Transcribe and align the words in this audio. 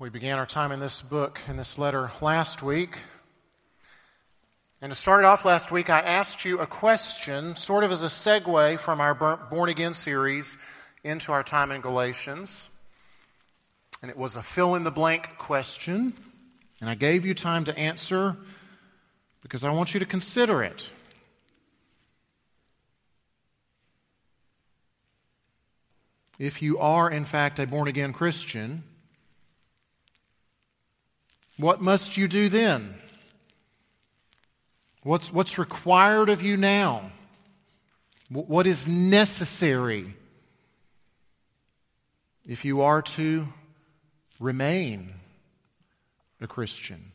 We 0.00 0.10
began 0.10 0.38
our 0.38 0.46
time 0.46 0.70
in 0.70 0.78
this 0.78 1.02
book, 1.02 1.40
in 1.48 1.56
this 1.56 1.76
letter, 1.76 2.12
last 2.20 2.62
week. 2.62 2.98
And 4.80 4.92
to 4.92 4.96
start 4.96 5.24
it 5.24 5.26
off 5.26 5.44
last 5.44 5.72
week, 5.72 5.90
I 5.90 5.98
asked 5.98 6.44
you 6.44 6.60
a 6.60 6.68
question, 6.68 7.56
sort 7.56 7.82
of 7.82 7.90
as 7.90 8.04
a 8.04 8.06
segue 8.06 8.78
from 8.78 9.00
our 9.00 9.12
Born 9.50 9.68
Again 9.68 9.94
series 9.94 10.56
into 11.02 11.32
our 11.32 11.42
time 11.42 11.72
in 11.72 11.80
Galatians. 11.80 12.70
And 14.00 14.08
it 14.08 14.16
was 14.16 14.36
a 14.36 14.42
fill 14.42 14.76
in 14.76 14.84
the 14.84 14.92
blank 14.92 15.30
question. 15.36 16.14
And 16.80 16.88
I 16.88 16.94
gave 16.94 17.26
you 17.26 17.34
time 17.34 17.64
to 17.64 17.76
answer 17.76 18.36
because 19.42 19.64
I 19.64 19.72
want 19.72 19.94
you 19.94 19.98
to 19.98 20.06
consider 20.06 20.62
it. 20.62 20.88
If 26.38 26.62
you 26.62 26.78
are, 26.78 27.10
in 27.10 27.24
fact, 27.24 27.58
a 27.58 27.66
born 27.66 27.88
again 27.88 28.12
Christian, 28.12 28.84
what 31.58 31.80
must 31.80 32.16
you 32.16 32.28
do 32.28 32.48
then? 32.48 32.94
What's, 35.02 35.32
what's 35.32 35.58
required 35.58 36.28
of 36.28 36.42
you 36.42 36.56
now? 36.56 37.10
What 38.30 38.66
is 38.66 38.86
necessary 38.86 40.14
if 42.46 42.64
you 42.64 42.82
are 42.82 43.02
to 43.02 43.48
remain 44.38 45.14
a 46.40 46.46
Christian? 46.46 47.12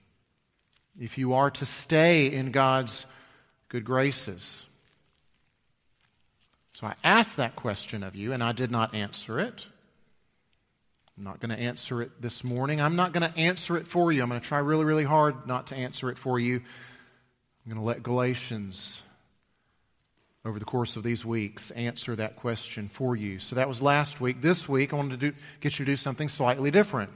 If 1.00 1.18
you 1.18 1.34
are 1.34 1.52
to 1.52 1.66
stay 1.66 2.32
in 2.32 2.52
God's 2.52 3.06
good 3.70 3.86
graces? 3.86 4.66
So 6.74 6.88
I 6.88 6.96
asked 7.04 7.38
that 7.38 7.56
question 7.56 8.04
of 8.04 8.16
you, 8.16 8.34
and 8.34 8.44
I 8.44 8.52
did 8.52 8.72
not 8.72 8.96
answer 8.96 9.40
it. 9.40 9.68
I'm 11.18 11.24
not 11.24 11.40
going 11.40 11.52
to 11.52 11.60
answer 11.60 12.02
it 12.02 12.22
this 12.22 12.44
morning. 12.44 12.82
I'm 12.82 12.96
not 12.96 13.14
going 13.14 13.30
to 13.30 13.38
answer 13.38 13.78
it 13.78 13.88
for 13.88 14.12
you. 14.12 14.24
I'm 14.24 14.30
going 14.30 14.42
to 14.42 14.48
try 14.48 14.58
really, 14.58 14.84
really 14.84 15.04
hard 15.04 15.46
not 15.46 15.68
to 15.68 15.76
answer 15.76 16.10
it 16.10 16.18
for 16.18 16.40
you. 16.40 16.56
I'm 16.56 17.72
going 17.72 17.78
to 17.78 17.86
let 17.86 18.02
Galatians, 18.02 19.04
over 20.44 20.58
the 20.58 20.66
course 20.66 20.96
of 20.96 21.04
these 21.04 21.24
weeks, 21.24 21.70
answer 21.72 22.16
that 22.16 22.36
question 22.36 22.90
for 22.90 23.16
you. 23.16 23.38
So 23.38 23.56
that 23.58 23.68
was 23.68 23.80
last 23.80 24.22
week. 24.22 24.42
This 24.42 24.68
week, 24.68 24.92
I 24.92 24.96
wanted 24.96 25.20
to 25.20 25.32
do, 25.32 25.38
get 25.62 25.78
you 25.78 25.86
to 25.86 25.92
do 25.92 25.96
something 25.96 26.30
slightly 26.30 26.72
different. 26.72 27.12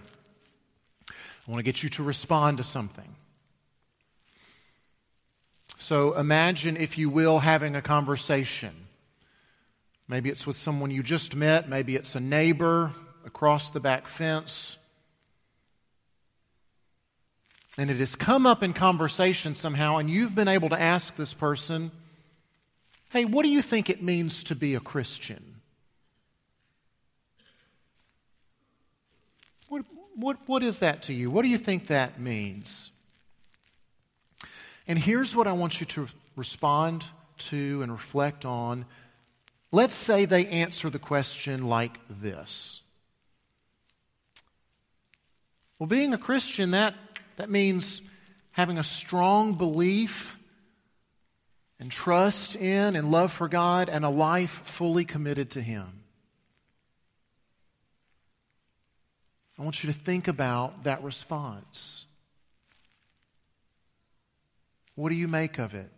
I 1.09 1.51
want 1.51 1.59
to 1.59 1.63
get 1.63 1.81
you 1.81 1.89
to 1.89 2.03
respond 2.03 2.57
to 2.57 2.63
something. 2.63 3.15
So 5.79 6.13
imagine, 6.13 6.77
if 6.77 6.99
you 6.99 7.09
will, 7.09 7.39
having 7.39 7.75
a 7.75 7.81
conversation. 7.81 8.75
Maybe 10.07 10.29
it's 10.29 10.45
with 10.45 10.55
someone 10.55 10.91
you 10.91 11.01
just 11.01 11.35
met, 11.35 11.67
maybe 11.67 11.95
it's 11.95 12.15
a 12.15 12.19
neighbor, 12.19 12.91
across 13.27 13.69
the 13.69 13.79
back 13.79 14.07
fence. 14.07 14.77
And 17.77 17.91
it 17.91 17.97
has 17.97 18.15
come 18.15 18.47
up 18.47 18.63
in 18.63 18.73
conversation 18.73 19.53
somehow, 19.53 19.97
and 19.97 20.09
you've 20.09 20.33
been 20.33 20.47
able 20.47 20.69
to 20.69 20.81
ask 20.81 21.15
this 21.15 21.33
person, 21.33 21.91
hey, 23.11 23.25
what 23.25 23.43
do 23.43 23.51
you 23.51 23.61
think 23.61 23.89
it 23.89 24.01
means 24.01 24.45
to 24.45 24.55
be 24.55 24.73
a 24.73 24.79
Christian? 24.79 25.57
What, 29.67 29.83
what, 30.15 30.37
what 30.47 30.63
is 30.63 30.79
that 30.79 31.03
to 31.03 31.13
you? 31.13 31.29
What 31.29 31.43
do 31.43 31.49
you 31.49 31.59
think 31.59 31.87
that 31.87 32.19
means? 32.19 32.89
And 34.87 34.97
here's 34.97 35.35
what 35.35 35.47
I 35.47 35.51
want 35.51 35.79
you 35.79 35.85
to 35.87 36.07
respond 36.35 37.05
to 37.37 37.81
and 37.83 37.91
reflect 37.91 38.45
on. 38.45 38.85
Let's 39.71 39.93
say 39.93 40.25
they 40.25 40.47
answer 40.47 40.89
the 40.89 40.99
question 40.99 41.67
like 41.67 41.99
this 42.09 42.81
well, 45.79 45.87
being 45.87 46.13
a 46.13 46.17
Christian, 46.17 46.71
that, 46.71 46.95
that 47.35 47.49
means 47.49 48.01
having 48.51 48.77
a 48.77 48.83
strong 48.83 49.53
belief 49.53 50.37
and 51.79 51.91
trust 51.91 52.55
in 52.55 52.95
and 52.95 53.11
love 53.11 53.31
for 53.31 53.47
God 53.47 53.89
and 53.89 54.03
a 54.03 54.09
life 54.09 54.61
fully 54.65 55.05
committed 55.05 55.51
to 55.51 55.61
Him. 55.61 56.03
I 59.59 59.63
want 59.63 59.83
you 59.83 59.91
to 59.91 59.97
think 59.97 60.27
about 60.27 60.83
that 60.83 61.03
response. 61.03 62.05
What 64.95 65.09
do 65.09 65.15
you 65.15 65.27
make 65.27 65.59
of 65.59 65.75
it? 65.75 65.91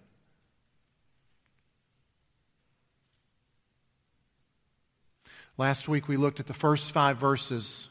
Last 5.57 5.89
week 5.89 6.07
we 6.07 6.15
looked 6.15 6.39
at 6.39 6.47
the 6.47 6.53
first 6.53 6.91
five 6.91 7.17
verses 7.17 7.89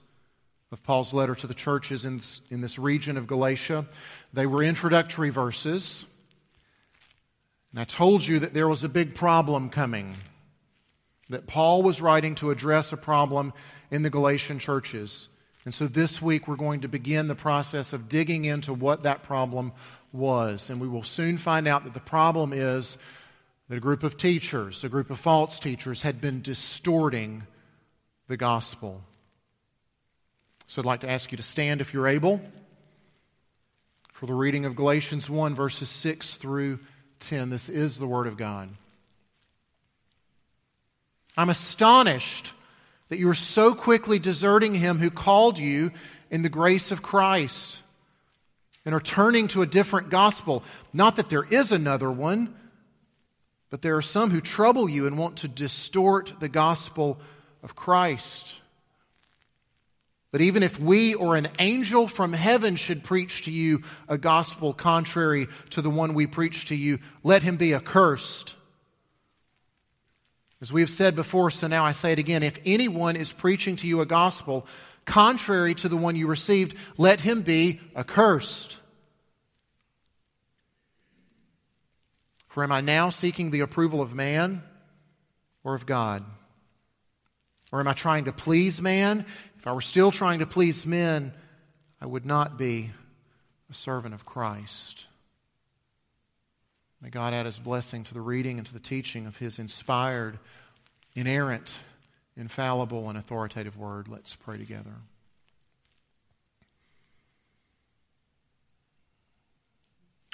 of 0.70 0.82
Paul's 0.82 1.14
letter 1.14 1.34
to 1.34 1.46
the 1.46 1.54
churches 1.54 2.04
in, 2.04 2.20
in 2.50 2.60
this 2.60 2.78
region 2.78 3.16
of 3.16 3.26
Galatia. 3.26 3.86
They 4.32 4.46
were 4.46 4.62
introductory 4.62 5.30
verses. 5.30 6.04
And 7.72 7.80
I 7.80 7.84
told 7.84 8.26
you 8.26 8.40
that 8.40 8.54
there 8.54 8.68
was 8.68 8.84
a 8.84 8.88
big 8.88 9.14
problem 9.14 9.70
coming, 9.70 10.16
that 11.30 11.46
Paul 11.46 11.82
was 11.82 12.00
writing 12.00 12.34
to 12.36 12.50
address 12.50 12.92
a 12.92 12.96
problem 12.96 13.52
in 13.90 14.02
the 14.02 14.10
Galatian 14.10 14.58
churches. 14.58 15.28
And 15.64 15.74
so 15.74 15.86
this 15.86 16.20
week 16.20 16.48
we're 16.48 16.56
going 16.56 16.82
to 16.82 16.88
begin 16.88 17.28
the 17.28 17.34
process 17.34 17.92
of 17.92 18.08
digging 18.08 18.44
into 18.44 18.72
what 18.72 19.02
that 19.02 19.22
problem 19.22 19.72
was. 20.12 20.70
And 20.70 20.80
we 20.80 20.88
will 20.88 21.02
soon 21.02 21.38
find 21.38 21.68
out 21.68 21.84
that 21.84 21.94
the 21.94 22.00
problem 22.00 22.52
is 22.52 22.96
that 23.68 23.76
a 23.76 23.80
group 23.80 24.02
of 24.02 24.16
teachers, 24.16 24.84
a 24.84 24.88
group 24.88 25.10
of 25.10 25.18
false 25.18 25.58
teachers, 25.58 26.02
had 26.02 26.20
been 26.20 26.40
distorting 26.40 27.46
the 28.28 28.36
gospel. 28.36 29.02
So 30.68 30.82
I'd 30.82 30.84
like 30.84 31.00
to 31.00 31.10
ask 31.10 31.32
you 31.32 31.38
to 31.38 31.42
stand 31.42 31.80
if 31.80 31.94
you're 31.94 32.06
able 32.06 32.42
for 34.12 34.26
the 34.26 34.34
reading 34.34 34.66
of 34.66 34.76
Galatians 34.76 35.30
1, 35.30 35.54
verses 35.54 35.88
6 35.88 36.36
through 36.36 36.78
10. 37.20 37.48
This 37.48 37.70
is 37.70 37.98
the 37.98 38.06
Word 38.06 38.26
of 38.26 38.36
God. 38.36 38.68
I'm 41.38 41.48
astonished 41.48 42.52
that 43.08 43.18
you 43.18 43.30
are 43.30 43.34
so 43.34 43.74
quickly 43.74 44.18
deserting 44.18 44.74
him 44.74 44.98
who 44.98 45.08
called 45.08 45.58
you 45.58 45.90
in 46.30 46.42
the 46.42 46.50
grace 46.50 46.90
of 46.90 47.00
Christ 47.00 47.80
and 48.84 48.94
are 48.94 49.00
turning 49.00 49.48
to 49.48 49.62
a 49.62 49.66
different 49.66 50.10
gospel. 50.10 50.62
Not 50.92 51.16
that 51.16 51.30
there 51.30 51.44
is 51.44 51.72
another 51.72 52.12
one, 52.12 52.54
but 53.70 53.80
there 53.80 53.96
are 53.96 54.02
some 54.02 54.30
who 54.30 54.42
trouble 54.42 54.86
you 54.86 55.06
and 55.06 55.16
want 55.16 55.38
to 55.38 55.48
distort 55.48 56.34
the 56.40 56.48
gospel 56.50 57.18
of 57.62 57.74
Christ. 57.74 58.56
But 60.30 60.42
even 60.42 60.62
if 60.62 60.78
we 60.78 61.14
or 61.14 61.36
an 61.36 61.48
angel 61.58 62.06
from 62.06 62.32
heaven 62.32 62.76
should 62.76 63.02
preach 63.02 63.42
to 63.42 63.50
you 63.50 63.82
a 64.08 64.18
gospel 64.18 64.74
contrary 64.74 65.48
to 65.70 65.80
the 65.80 65.90
one 65.90 66.12
we 66.12 66.26
preach 66.26 66.66
to 66.66 66.74
you, 66.74 66.98
let 67.22 67.42
him 67.42 67.56
be 67.56 67.74
accursed. 67.74 68.54
As 70.60 70.72
we 70.72 70.80
have 70.82 70.90
said 70.90 71.14
before, 71.14 71.50
so 71.50 71.66
now 71.66 71.84
I 71.84 71.92
say 71.92 72.12
it 72.12 72.18
again 72.18 72.42
if 72.42 72.58
anyone 72.66 73.16
is 73.16 73.32
preaching 73.32 73.76
to 73.76 73.86
you 73.86 74.00
a 74.00 74.06
gospel 74.06 74.66
contrary 75.04 75.74
to 75.76 75.88
the 75.88 75.96
one 75.96 76.16
you 76.16 76.26
received, 76.26 76.76
let 76.98 77.20
him 77.20 77.42
be 77.42 77.80
accursed. 77.96 78.80
For 82.48 82.62
am 82.64 82.72
I 82.72 82.80
now 82.80 83.10
seeking 83.10 83.50
the 83.50 83.60
approval 83.60 84.02
of 84.02 84.14
man 84.14 84.62
or 85.64 85.74
of 85.74 85.86
God? 85.86 86.24
Or 87.70 87.80
am 87.80 87.88
I 87.88 87.92
trying 87.92 88.24
to 88.24 88.32
please 88.32 88.80
man? 88.80 89.26
If 89.58 89.66
I 89.66 89.72
were 89.72 89.80
still 89.80 90.12
trying 90.12 90.38
to 90.38 90.46
please 90.46 90.86
men, 90.86 91.32
I 92.00 92.06
would 92.06 92.24
not 92.24 92.56
be 92.56 92.90
a 93.68 93.74
servant 93.74 94.14
of 94.14 94.24
Christ. 94.24 95.06
May 97.02 97.10
God 97.10 97.34
add 97.34 97.46
his 97.46 97.58
blessing 97.58 98.04
to 98.04 98.14
the 98.14 98.20
reading 98.20 98.58
and 98.58 98.66
to 98.68 98.72
the 98.72 98.80
teaching 98.80 99.26
of 99.26 99.36
his 99.36 99.58
inspired, 99.58 100.38
inerrant, 101.14 101.78
infallible, 102.36 103.08
and 103.08 103.18
authoritative 103.18 103.76
word. 103.76 104.06
Let's 104.06 104.34
pray 104.36 104.58
together. 104.58 104.94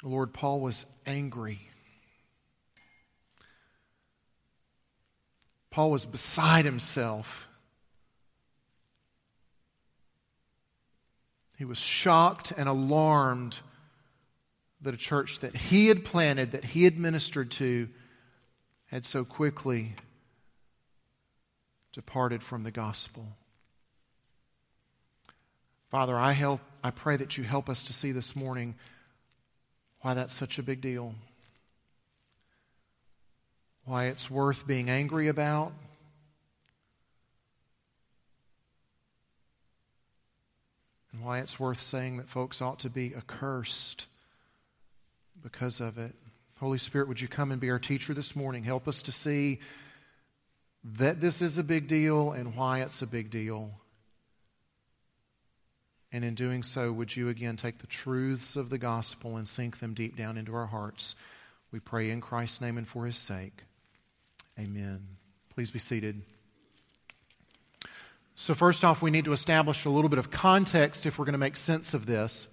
Lord, 0.03 0.33
Paul 0.33 0.59
was 0.59 0.85
angry. 1.07 1.59
Paul 5.71 5.89
was 5.89 6.05
beside 6.05 6.65
himself. 6.65 7.47
He 11.57 11.65
was 11.65 11.77
shocked 11.77 12.51
and 12.55 12.67
alarmed 12.67 13.59
that 14.81 14.93
a 14.93 14.97
church 14.97 15.39
that 15.39 15.55
he 15.55 15.87
had 15.87 16.05
planted, 16.05 16.51
that 16.51 16.65
he 16.65 16.83
had 16.83 16.99
ministered 16.99 17.51
to, 17.51 17.89
had 18.87 19.05
so 19.05 19.23
quickly 19.23 19.95
departed 21.93 22.43
from 22.43 22.63
the 22.63 22.71
gospel. 22.71 23.25
Father, 25.89 26.17
I, 26.17 26.33
help, 26.33 26.61
I 26.83 26.91
pray 26.91 27.15
that 27.17 27.37
you 27.37 27.43
help 27.43 27.69
us 27.69 27.83
to 27.83 27.93
see 27.93 28.11
this 28.11 28.35
morning 28.35 28.75
why 30.01 30.13
that's 30.13 30.33
such 30.33 30.59
a 30.59 30.63
big 30.63 30.81
deal 30.81 31.15
why 33.85 34.05
it's 34.05 34.29
worth 34.29 34.65
being 34.65 34.89
angry 34.89 35.27
about. 35.27 35.71
Why 41.25 41.39
it's 41.39 41.59
worth 41.59 41.81
saying 41.81 42.17
that 42.17 42.29
folks 42.29 42.61
ought 42.61 42.79
to 42.79 42.89
be 42.89 43.15
accursed 43.15 44.05
because 45.41 45.79
of 45.79 45.97
it. 45.97 46.13
Holy 46.59 46.77
Spirit, 46.77 47.07
would 47.07 47.19
you 47.19 47.27
come 47.27 47.51
and 47.51 47.59
be 47.59 47.71
our 47.71 47.79
teacher 47.79 48.13
this 48.13 48.35
morning? 48.35 48.63
Help 48.63 48.87
us 48.87 49.01
to 49.03 49.11
see 49.11 49.59
that 50.97 51.19
this 51.19 51.41
is 51.41 51.57
a 51.57 51.63
big 51.63 51.87
deal 51.87 52.31
and 52.31 52.55
why 52.55 52.81
it's 52.81 53.01
a 53.01 53.07
big 53.07 53.31
deal. 53.31 53.71
And 56.11 56.23
in 56.23 56.35
doing 56.35 56.63
so, 56.63 56.91
would 56.91 57.13
you 57.15 57.27
again 57.27 57.57
take 57.57 57.79
the 57.79 57.87
truths 57.87 58.55
of 58.55 58.69
the 58.69 58.77
gospel 58.77 59.35
and 59.37 59.47
sink 59.47 59.79
them 59.79 59.93
deep 59.93 60.15
down 60.15 60.37
into 60.37 60.55
our 60.55 60.67
hearts? 60.67 61.15
We 61.71 61.79
pray 61.79 62.11
in 62.11 62.21
Christ's 62.21 62.61
name 62.61 62.77
and 62.77 62.87
for 62.87 63.05
his 63.05 63.17
sake. 63.17 63.63
Amen. 64.57 65.05
Please 65.53 65.71
be 65.71 65.79
seated. 65.79 66.21
So, 68.35 68.53
first 68.53 68.83
off, 68.83 69.01
we 69.01 69.11
need 69.11 69.25
to 69.25 69.33
establish 69.33 69.85
a 69.85 69.89
little 69.89 70.09
bit 70.09 70.19
of 70.19 70.29
context 70.29 71.05
if 71.05 71.17
we're 71.17 71.25
going 71.25 71.33
to 71.33 71.39
make 71.39 71.55
sense 71.55 71.93
of 71.93 72.05
this. 72.05 72.49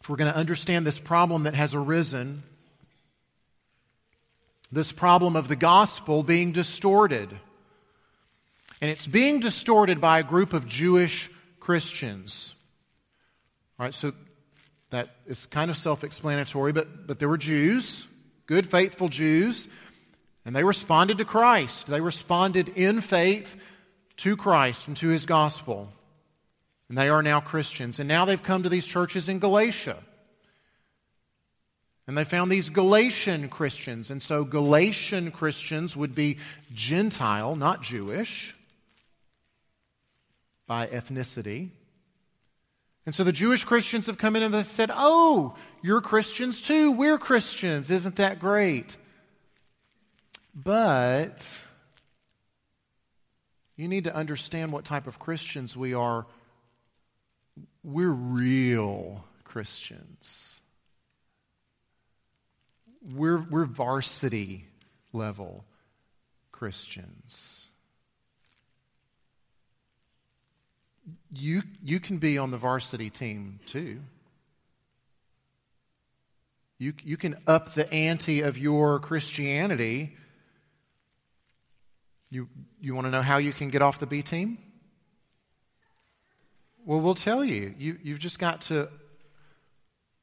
If 0.00 0.10
we're 0.10 0.16
going 0.16 0.32
to 0.32 0.38
understand 0.38 0.84
this 0.84 0.98
problem 0.98 1.44
that 1.44 1.54
has 1.54 1.74
arisen, 1.74 2.42
this 4.72 4.90
problem 4.90 5.36
of 5.36 5.46
the 5.46 5.56
gospel 5.56 6.24
being 6.24 6.50
distorted. 6.50 7.30
And 8.80 8.90
it's 8.90 9.06
being 9.06 9.38
distorted 9.38 10.00
by 10.00 10.18
a 10.18 10.22
group 10.24 10.52
of 10.52 10.66
Jewish 10.66 11.30
Christians. 11.60 12.54
All 13.78 13.86
right, 13.86 13.94
so 13.94 14.12
that 14.90 15.10
is 15.26 15.46
kind 15.46 15.70
of 15.70 15.76
self 15.76 16.02
explanatory, 16.02 16.72
but, 16.72 17.06
but 17.06 17.20
there 17.20 17.28
were 17.28 17.38
Jews, 17.38 18.06
good, 18.46 18.66
faithful 18.66 19.08
Jews 19.08 19.68
and 20.46 20.54
they 20.54 20.62
responded 20.62 21.18
to 21.18 21.24
Christ. 21.24 21.88
They 21.88 22.00
responded 22.00 22.68
in 22.68 23.00
faith 23.00 23.56
to 24.18 24.36
Christ 24.36 24.86
and 24.86 24.96
to 24.98 25.08
his 25.08 25.26
gospel. 25.26 25.88
And 26.88 26.96
they 26.96 27.08
are 27.08 27.20
now 27.20 27.40
Christians. 27.40 27.98
And 27.98 28.08
now 28.08 28.24
they've 28.24 28.42
come 28.42 28.62
to 28.62 28.68
these 28.68 28.86
churches 28.86 29.28
in 29.28 29.40
Galatia. 29.40 29.98
And 32.06 32.16
they 32.16 32.22
found 32.22 32.52
these 32.52 32.68
Galatian 32.68 33.48
Christians. 33.48 34.12
And 34.12 34.22
so 34.22 34.44
Galatian 34.44 35.32
Christians 35.32 35.96
would 35.96 36.14
be 36.14 36.38
Gentile, 36.72 37.56
not 37.56 37.82
Jewish, 37.82 38.54
by 40.68 40.86
ethnicity. 40.86 41.70
And 43.04 43.12
so 43.12 43.24
the 43.24 43.32
Jewish 43.32 43.64
Christians 43.64 44.06
have 44.06 44.16
come 44.16 44.36
in 44.36 44.44
and 44.44 44.54
they 44.54 44.62
said, 44.62 44.92
Oh, 44.94 45.56
you're 45.82 46.00
Christians 46.00 46.60
too. 46.60 46.92
We're 46.92 47.18
Christians. 47.18 47.90
Isn't 47.90 48.14
that 48.16 48.38
great? 48.38 48.96
But 50.56 51.46
you 53.76 53.88
need 53.88 54.04
to 54.04 54.16
understand 54.16 54.72
what 54.72 54.86
type 54.86 55.06
of 55.06 55.18
Christians 55.18 55.76
we 55.76 55.92
are. 55.92 56.26
We're 57.84 58.08
real 58.08 59.22
Christians. 59.44 60.58
We're, 63.14 63.38
we're 63.38 63.66
varsity 63.66 64.64
level 65.12 65.64
Christians. 66.52 67.66
You, 71.32 71.62
you 71.84 72.00
can 72.00 72.16
be 72.16 72.38
on 72.38 72.50
the 72.50 72.56
varsity 72.56 73.10
team 73.10 73.60
too. 73.66 74.00
You, 76.78 76.94
you 77.04 77.18
can 77.18 77.36
up 77.46 77.74
the 77.74 77.92
ante 77.92 78.40
of 78.40 78.56
your 78.56 78.98
Christianity 79.00 80.16
you, 82.36 82.48
you 82.82 82.94
want 82.94 83.06
to 83.06 83.10
know 83.10 83.22
how 83.22 83.38
you 83.38 83.54
can 83.54 83.70
get 83.70 83.80
off 83.80 83.98
the 83.98 84.06
B 84.06 84.20
team? 84.20 84.58
Well, 86.84 87.00
we'll 87.00 87.14
tell 87.14 87.42
you. 87.42 87.74
you 87.78 87.98
you've 88.02 88.18
just 88.18 88.38
got 88.38 88.60
to 88.62 88.90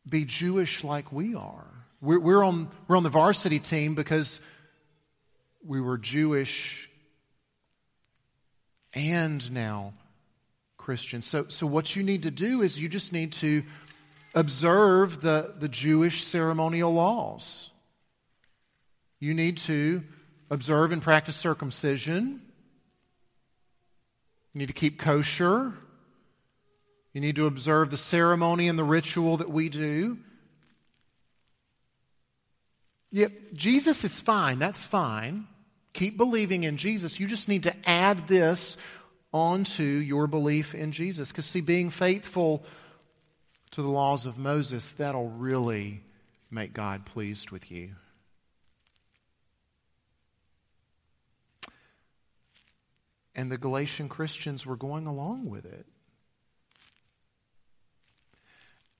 be 0.07 0.23
Jewish 0.23 0.83
like 0.83 1.11
we 1.11 1.33
are. 1.33 1.65
We're, 2.01 2.19
we're, 2.19 2.43
on, 2.43 2.69
we're 2.87 2.97
on 2.97 3.03
the 3.03 3.09
varsity 3.09 3.59
team 3.59 3.95
because 3.95 4.41
we 5.65 5.81
were 5.81 5.97
Jewish 5.97 6.87
and 8.93 9.51
now 9.51 9.93
Christian. 10.77 11.23
So, 11.23 11.47
so 11.47 11.65
what 11.65 11.95
you 11.95 12.03
need 12.03 12.23
to 12.23 12.31
do 12.31 12.61
is 12.61 12.79
you 12.79 12.89
just 12.89 13.11
need 13.11 13.33
to 13.33 13.63
observe 14.35 15.19
the, 15.19 15.55
the 15.57 15.67
Jewish 15.67 16.25
ceremonial 16.25 16.93
laws. 16.93 17.71
You 19.19 19.33
need 19.33 19.57
to 19.57 20.03
observe 20.53 20.91
and 20.91 21.01
practice 21.01 21.35
circumcision. 21.35 22.41
You 24.53 24.59
need 24.59 24.67
to 24.67 24.73
keep 24.73 24.99
kosher. 24.99 25.73
You 27.11 27.21
need 27.21 27.35
to 27.37 27.47
observe 27.47 27.89
the 27.89 27.97
ceremony 27.97 28.67
and 28.67 28.77
the 28.77 28.83
ritual 28.83 29.37
that 29.37 29.49
we 29.49 29.69
do. 29.69 30.17
Yep, 33.11 33.31
Jesus 33.53 34.03
is 34.03 34.19
fine. 34.19 34.59
That's 34.59 34.85
fine. 34.85 35.47
Keep 35.93 36.17
believing 36.17 36.63
in 36.63 36.77
Jesus. 36.77 37.19
You 37.19 37.27
just 37.27 37.47
need 37.47 37.63
to 37.63 37.75
add 37.87 38.27
this 38.27 38.77
onto 39.31 39.83
your 39.83 40.27
belief 40.27 40.73
in 40.73 40.91
Jesus. 40.91 41.29
Because, 41.29 41.45
see, 41.45 41.61
being 41.61 41.89
faithful 41.89 42.63
to 43.71 43.81
the 43.81 43.87
laws 43.87 44.25
of 44.25 44.37
Moses, 44.37 44.93
that'll 44.93 45.29
really 45.29 46.01
make 46.49 46.73
God 46.73 47.05
pleased 47.05 47.51
with 47.51 47.71
you. 47.71 47.91
And 53.35 53.51
the 53.51 53.57
Galatian 53.57 54.09
Christians 54.09 54.65
were 54.65 54.75
going 54.75 55.07
along 55.07 55.49
with 55.49 55.65
it. 55.65 55.85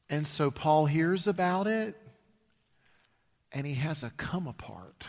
And 0.09 0.27
so 0.27 0.51
Paul 0.51 0.85
hears 0.85 1.27
about 1.27 1.67
it 1.67 1.95
and 3.51 3.67
he 3.67 3.75
has 3.75 4.03
a 4.03 4.09
come 4.11 4.47
apart. 4.47 5.05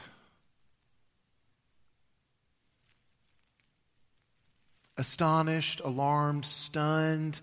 Astonished, 4.96 5.80
alarmed, 5.80 6.46
stunned. 6.46 7.40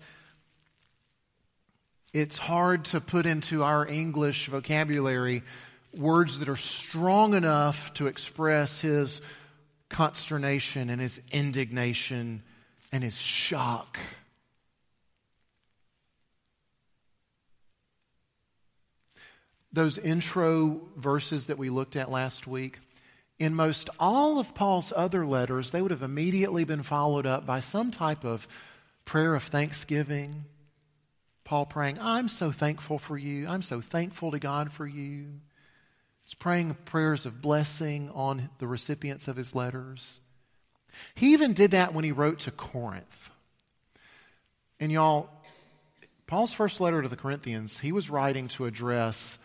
It's 2.14 2.38
hard 2.38 2.86
to 2.86 3.00
put 3.00 3.26
into 3.26 3.62
our 3.62 3.86
English 3.86 4.46
vocabulary 4.46 5.42
words 5.94 6.38
that 6.38 6.48
are 6.48 6.56
strong 6.56 7.34
enough 7.34 7.92
to 7.94 8.06
express 8.06 8.80
his 8.80 9.20
consternation 9.92 10.90
and 10.90 11.00
his 11.00 11.20
indignation 11.30 12.42
and 12.90 13.04
his 13.04 13.16
shock. 13.16 13.98
Those 19.72 19.96
intro 19.98 20.80
verses 20.96 21.46
that 21.46 21.58
we 21.58 21.70
looked 21.70 21.96
at 21.96 22.10
last 22.10 22.46
week, 22.46 22.80
in 23.38 23.54
most 23.54 23.88
all 23.98 24.38
of 24.38 24.54
Paul's 24.54 24.92
other 24.94 25.24
letters, 25.24 25.70
they 25.70 25.80
would 25.80 25.90
have 25.90 26.02
immediately 26.02 26.64
been 26.64 26.82
followed 26.82 27.26
up 27.26 27.46
by 27.46 27.60
some 27.60 27.90
type 27.90 28.24
of 28.24 28.46
prayer 29.04 29.34
of 29.34 29.44
thanksgiving. 29.44 30.44
Paul 31.44 31.66
praying, 31.66 31.98
I'm 32.00 32.28
so 32.28 32.52
thankful 32.52 32.98
for 32.98 33.16
you. 33.16 33.46
I'm 33.48 33.62
so 33.62 33.80
thankful 33.80 34.30
to 34.32 34.38
God 34.38 34.72
for 34.72 34.86
you. 34.86 35.26
He's 36.24 36.34
praying 36.34 36.76
prayers 36.84 37.26
of 37.26 37.42
blessing 37.42 38.10
on 38.10 38.50
the 38.58 38.66
recipients 38.66 39.28
of 39.28 39.36
his 39.36 39.54
letters. 39.54 40.20
He 41.14 41.32
even 41.32 41.52
did 41.52 41.72
that 41.72 41.94
when 41.94 42.04
he 42.04 42.12
wrote 42.12 42.40
to 42.40 42.50
Corinth. 42.50 43.30
And 44.78 44.92
y'all, 44.92 45.30
Paul's 46.26 46.52
first 46.52 46.80
letter 46.80 47.02
to 47.02 47.08
the 47.08 47.16
Corinthians, 47.16 47.78
he 47.78 47.92
was 47.92 48.10
writing 48.10 48.48
to 48.48 48.66
address 48.66 49.38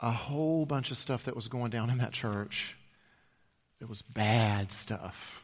a 0.00 0.10
whole 0.10 0.64
bunch 0.64 0.90
of 0.90 0.96
stuff 0.96 1.24
that 1.24 1.36
was 1.36 1.48
going 1.48 1.70
down 1.70 1.90
in 1.90 1.98
that 1.98 2.12
church. 2.12 2.76
It 3.80 3.88
was 3.88 4.02
bad 4.02 4.72
stuff. 4.72 5.42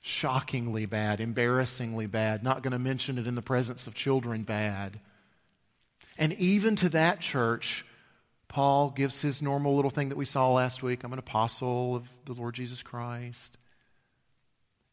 Shockingly 0.00 0.86
bad, 0.86 1.20
embarrassingly 1.20 2.06
bad, 2.06 2.42
not 2.42 2.62
going 2.62 2.72
to 2.72 2.78
mention 2.78 3.18
it 3.18 3.26
in 3.26 3.34
the 3.34 3.42
presence 3.42 3.86
of 3.86 3.94
children, 3.94 4.44
bad. 4.44 5.00
And 6.16 6.32
even 6.34 6.76
to 6.76 6.88
that 6.90 7.20
church, 7.20 7.84
Paul 8.48 8.90
gives 8.90 9.20
his 9.20 9.42
normal 9.42 9.74
little 9.76 9.90
thing 9.90 10.08
that 10.10 10.18
we 10.18 10.24
saw 10.24 10.52
last 10.52 10.82
week 10.82 11.04
I'm 11.04 11.12
an 11.12 11.18
apostle 11.18 11.96
of 11.96 12.08
the 12.24 12.32
Lord 12.32 12.54
Jesus 12.54 12.82
Christ. 12.82 13.58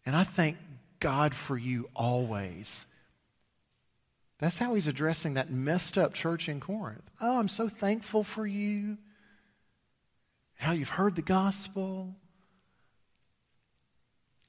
And 0.05 0.15
I 0.15 0.24
thank 0.24 0.57
God 1.00 1.33
for 1.33 1.57
you 1.57 1.89
always. 1.95 2.86
That's 4.39 4.57
how 4.57 4.74
he's 4.74 4.88
addressing 4.88 5.36
that 5.36 5.51
messed 5.51 5.98
up 5.98 6.13
church 6.13 6.50
in 6.50 6.60
Corinth. 6.60 7.10
Oh, 7.22 7.39
I'm 7.39 7.48
so 7.48 7.69
thankful 7.69 8.24
for 8.24 8.45
you. 8.45 8.98
How 10.55 10.74
you've 10.74 10.89
heard 10.89 11.15
the 11.15 11.22
gospel. 11.22 12.13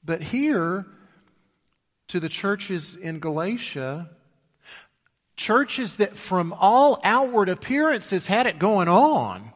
But 0.05 0.23
here, 0.23 0.87
to 2.09 2.21
the 2.21 2.29
churches 2.29 2.97
in 2.97 3.21
Galatia, 3.21 4.11
Churches 5.37 5.97
that, 5.97 6.17
from 6.17 6.55
all 6.59 7.01
outward 7.03 7.49
appearances, 7.49 8.27
had 8.27 8.47
it 8.47 8.59
going 8.59 8.89
on. 8.89 9.53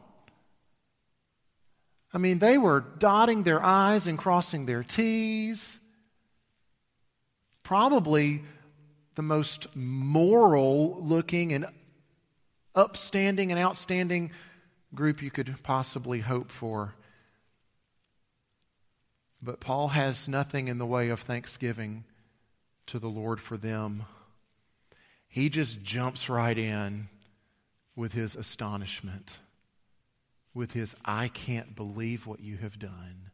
I 2.13 2.19
mean, 2.19 2.39
they 2.39 2.59
were 2.59 2.81
dotting 2.81 3.43
their 3.43 3.63
I's 3.63 4.07
and 4.07 4.19
crossing 4.19 4.67
their 4.67 4.83
T's. 4.83 5.81
probably 7.69 8.43
the 9.15 9.21
most 9.21 9.67
moral 9.77 11.03
looking 11.03 11.53
and 11.53 11.67
upstanding 12.75 13.53
and 13.53 13.61
outstanding 13.61 14.31
group 14.95 15.21
you 15.21 15.31
could 15.31 15.55
possibly 15.63 16.21
hope 16.21 16.51
for. 16.51 16.95
But 19.43 19.61
Paul 19.61 19.89
has 19.89 20.31
nothing 20.31 20.69
in 20.69 20.79
the 20.79 20.87
way 20.87 21.11
of 21.11 21.21
thanksgiving 21.21 22.05
to 22.87 22.99
the 22.99 23.11
Lord 23.11 23.39
for 23.39 23.59
them. 23.59 24.07
He 25.29 25.51
just 25.51 25.83
jumps 25.83 26.29
right 26.29 26.57
in 26.57 27.09
with 27.95 28.13
his 28.13 28.35
astonishment, 28.35 29.39
with 30.55 30.73
his, 30.73 30.97
I 31.05 31.29
can't 31.29 31.77
believe 31.77 32.27
what 32.27 32.41
you 32.41 32.57
have 32.57 32.79
done. 32.79 33.31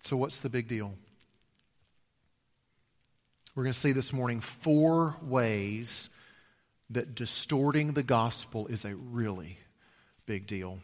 So, 0.00 0.16
what's 0.16 0.40
the 0.40 0.48
big 0.48 0.66
deal? 0.66 0.94
We're 3.54 3.64
going 3.64 3.74
to 3.74 3.78
see 3.78 3.92
this 3.92 4.12
morning 4.12 4.40
four 4.40 5.16
ways 5.22 6.08
that 6.90 7.14
distorting 7.14 7.92
the 7.92 8.02
gospel 8.02 8.66
is 8.68 8.84
a 8.84 8.94
really 8.94 9.58
big 10.26 10.46
deal. 10.46 10.78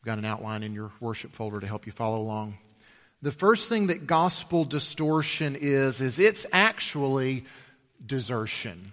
I've 0.00 0.04
got 0.04 0.18
an 0.18 0.24
outline 0.24 0.62
in 0.62 0.74
your 0.74 0.92
worship 1.00 1.32
folder 1.32 1.60
to 1.60 1.66
help 1.66 1.86
you 1.86 1.92
follow 1.92 2.20
along. 2.20 2.58
The 3.24 3.32
first 3.32 3.70
thing 3.70 3.86
that 3.86 4.06
gospel 4.06 4.66
distortion 4.66 5.56
is, 5.58 6.02
is 6.02 6.18
it's 6.18 6.44
actually 6.52 7.46
desertion. 8.04 8.92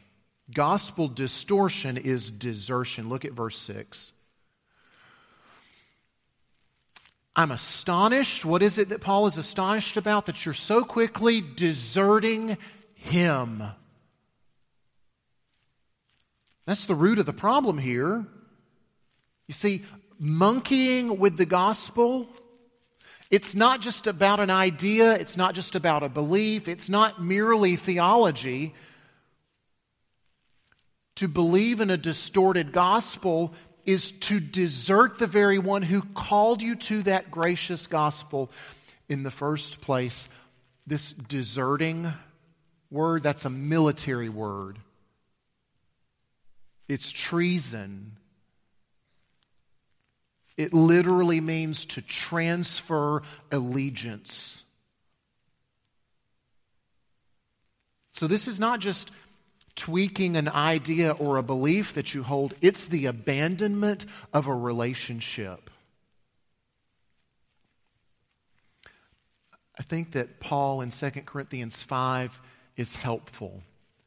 Gospel 0.54 1.10
distortion 1.10 1.98
is 1.98 2.32
desertion. 2.32 3.10
Look 3.10 3.26
at 3.26 3.34
verse 3.34 3.58
6. 3.58 4.14
I'm 7.36 7.52
astonished. 7.52 8.46
What 8.46 8.64
is 8.64 8.78
it 8.78 8.88
that 8.88 9.02
Paul 9.02 9.28
is 9.28 9.38
astonished 9.38 9.98
about? 9.98 10.28
That 10.28 10.46
you're 10.46 10.54
so 10.54 10.86
quickly 10.86 11.42
deserting 11.42 12.58
him. 12.94 13.62
That's 16.66 16.86
the 16.86 16.96
root 16.96 17.20
of 17.20 17.26
the 17.26 17.34
problem 17.34 17.78
here. 17.78 18.26
You 19.50 19.54
see, 19.54 19.84
monkeying 20.18 21.20
with 21.20 21.36
the 21.36 21.46
gospel, 21.46 22.30
it's 23.32 23.56
not 23.56 23.80
just 23.80 24.08
about 24.08 24.42
an 24.42 24.50
idea, 24.50 25.14
it's 25.14 25.38
not 25.38 25.56
just 25.56 25.76
about 25.76 26.04
a 26.04 26.10
belief, 26.10 26.68
it's 26.68 26.90
not 26.90 27.24
merely 27.24 27.78
theology. 27.78 28.76
To 31.16 31.30
believe 31.30 31.80
in 31.80 31.90
a 31.90 31.98
distorted 31.98 32.74
gospel 32.74 33.54
is 33.86 34.12
to 34.12 34.40
desert 34.40 35.18
the 35.18 35.28
very 35.28 35.58
one 35.58 35.82
who 35.82 36.02
called 36.02 36.62
you 36.62 36.76
to 36.76 37.04
that 37.04 37.32
gracious 37.32 37.88
gospel 37.88 38.52
in 39.08 39.24
the 39.24 39.32
first 39.32 39.82
place. 39.82 40.28
This 40.86 41.14
deserting 41.14 42.12
word, 42.90 43.24
that's 43.24 43.46
a 43.46 43.50
military 43.50 44.30
word. 44.30 44.78
It's 46.90 47.12
treason. 47.12 48.18
It 50.62 50.74
literally 50.74 51.42
means 51.42 51.86
to 51.86 52.04
transfer 52.04 53.24
allegiance. 53.52 54.64
So, 58.12 58.28
this 58.28 58.48
is 58.48 58.60
not 58.60 58.80
just 58.80 59.10
tweaking 59.76 60.38
an 60.38 60.48
idea 60.48 61.14
or 61.14 61.38
a 61.38 61.44
belief 61.44 61.94
that 61.94 62.14
you 62.14 62.22
hold, 62.22 62.54
it's 62.62 62.86
the 62.86 63.08
abandonment 63.08 64.06
of 64.34 64.46
a 64.46 64.54
relationship. 64.54 65.72
I 69.80 69.82
think 69.82 70.12
that 70.12 70.40
Paul 70.40 70.82
in 70.82 70.92
2 70.92 71.10
Corinthians 71.26 71.82
5 71.82 72.40
is 72.78 72.96
helpful. 72.96 73.64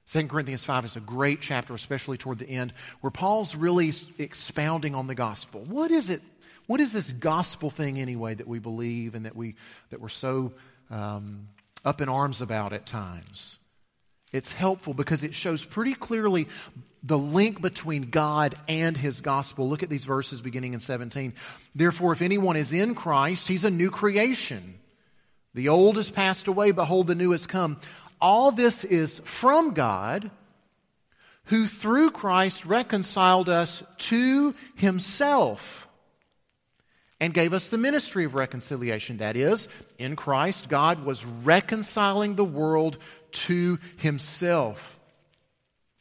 2 0.06 0.28
Corinthians 0.28 0.62
5 0.62 0.84
is 0.84 0.94
a 0.94 1.00
great 1.00 1.40
chapter, 1.40 1.74
especially 1.74 2.16
toward 2.16 2.38
the 2.38 2.48
end, 2.48 2.72
where 3.00 3.10
Paul's 3.10 3.56
really 3.56 3.90
expounding 4.18 4.94
on 4.94 5.08
the 5.08 5.16
gospel. 5.16 5.64
What 5.64 5.90
is 5.90 6.10
it? 6.10 6.22
What 6.66 6.80
is 6.80 6.92
this 6.92 7.12
gospel 7.12 7.70
thing 7.70 7.98
anyway 7.98 8.34
that 8.34 8.48
we 8.48 8.58
believe 8.58 9.14
and 9.14 9.26
that, 9.26 9.36
we, 9.36 9.54
that 9.90 10.00
we're 10.00 10.08
so 10.08 10.52
um, 10.90 11.48
up 11.84 12.00
in 12.00 12.08
arms 12.08 12.40
about 12.40 12.72
at 12.72 12.86
times? 12.86 13.58
It's 14.32 14.52
helpful 14.52 14.94
because 14.94 15.22
it 15.22 15.34
shows 15.34 15.64
pretty 15.64 15.94
clearly 15.94 16.48
the 17.02 17.18
link 17.18 17.60
between 17.60 18.10
God 18.10 18.54
and 18.66 18.96
his 18.96 19.20
gospel. 19.20 19.68
Look 19.68 19.82
at 19.82 19.90
these 19.90 20.04
verses 20.04 20.40
beginning 20.40 20.72
in 20.72 20.80
17. 20.80 21.34
Therefore, 21.74 22.12
if 22.12 22.22
anyone 22.22 22.56
is 22.56 22.72
in 22.72 22.94
Christ, 22.94 23.46
he's 23.46 23.64
a 23.64 23.70
new 23.70 23.90
creation. 23.90 24.74
The 25.52 25.68
old 25.68 25.96
has 25.96 26.10
passed 26.10 26.48
away, 26.48 26.72
behold, 26.72 27.06
the 27.06 27.14
new 27.14 27.30
has 27.32 27.46
come. 27.46 27.78
All 28.20 28.50
this 28.50 28.84
is 28.84 29.20
from 29.24 29.74
God, 29.74 30.30
who 31.44 31.66
through 31.66 32.10
Christ 32.10 32.64
reconciled 32.64 33.50
us 33.50 33.82
to 33.98 34.54
himself 34.74 35.86
and 37.24 37.32
gave 37.32 37.54
us 37.54 37.68
the 37.68 37.78
ministry 37.78 38.26
of 38.26 38.34
reconciliation. 38.34 39.16
That 39.16 39.34
is, 39.34 39.66
in 39.98 40.14
Christ, 40.14 40.68
God 40.68 41.06
was 41.06 41.24
reconciling 41.24 42.34
the 42.34 42.44
world 42.44 42.98
to 43.32 43.78
himself. 43.96 45.00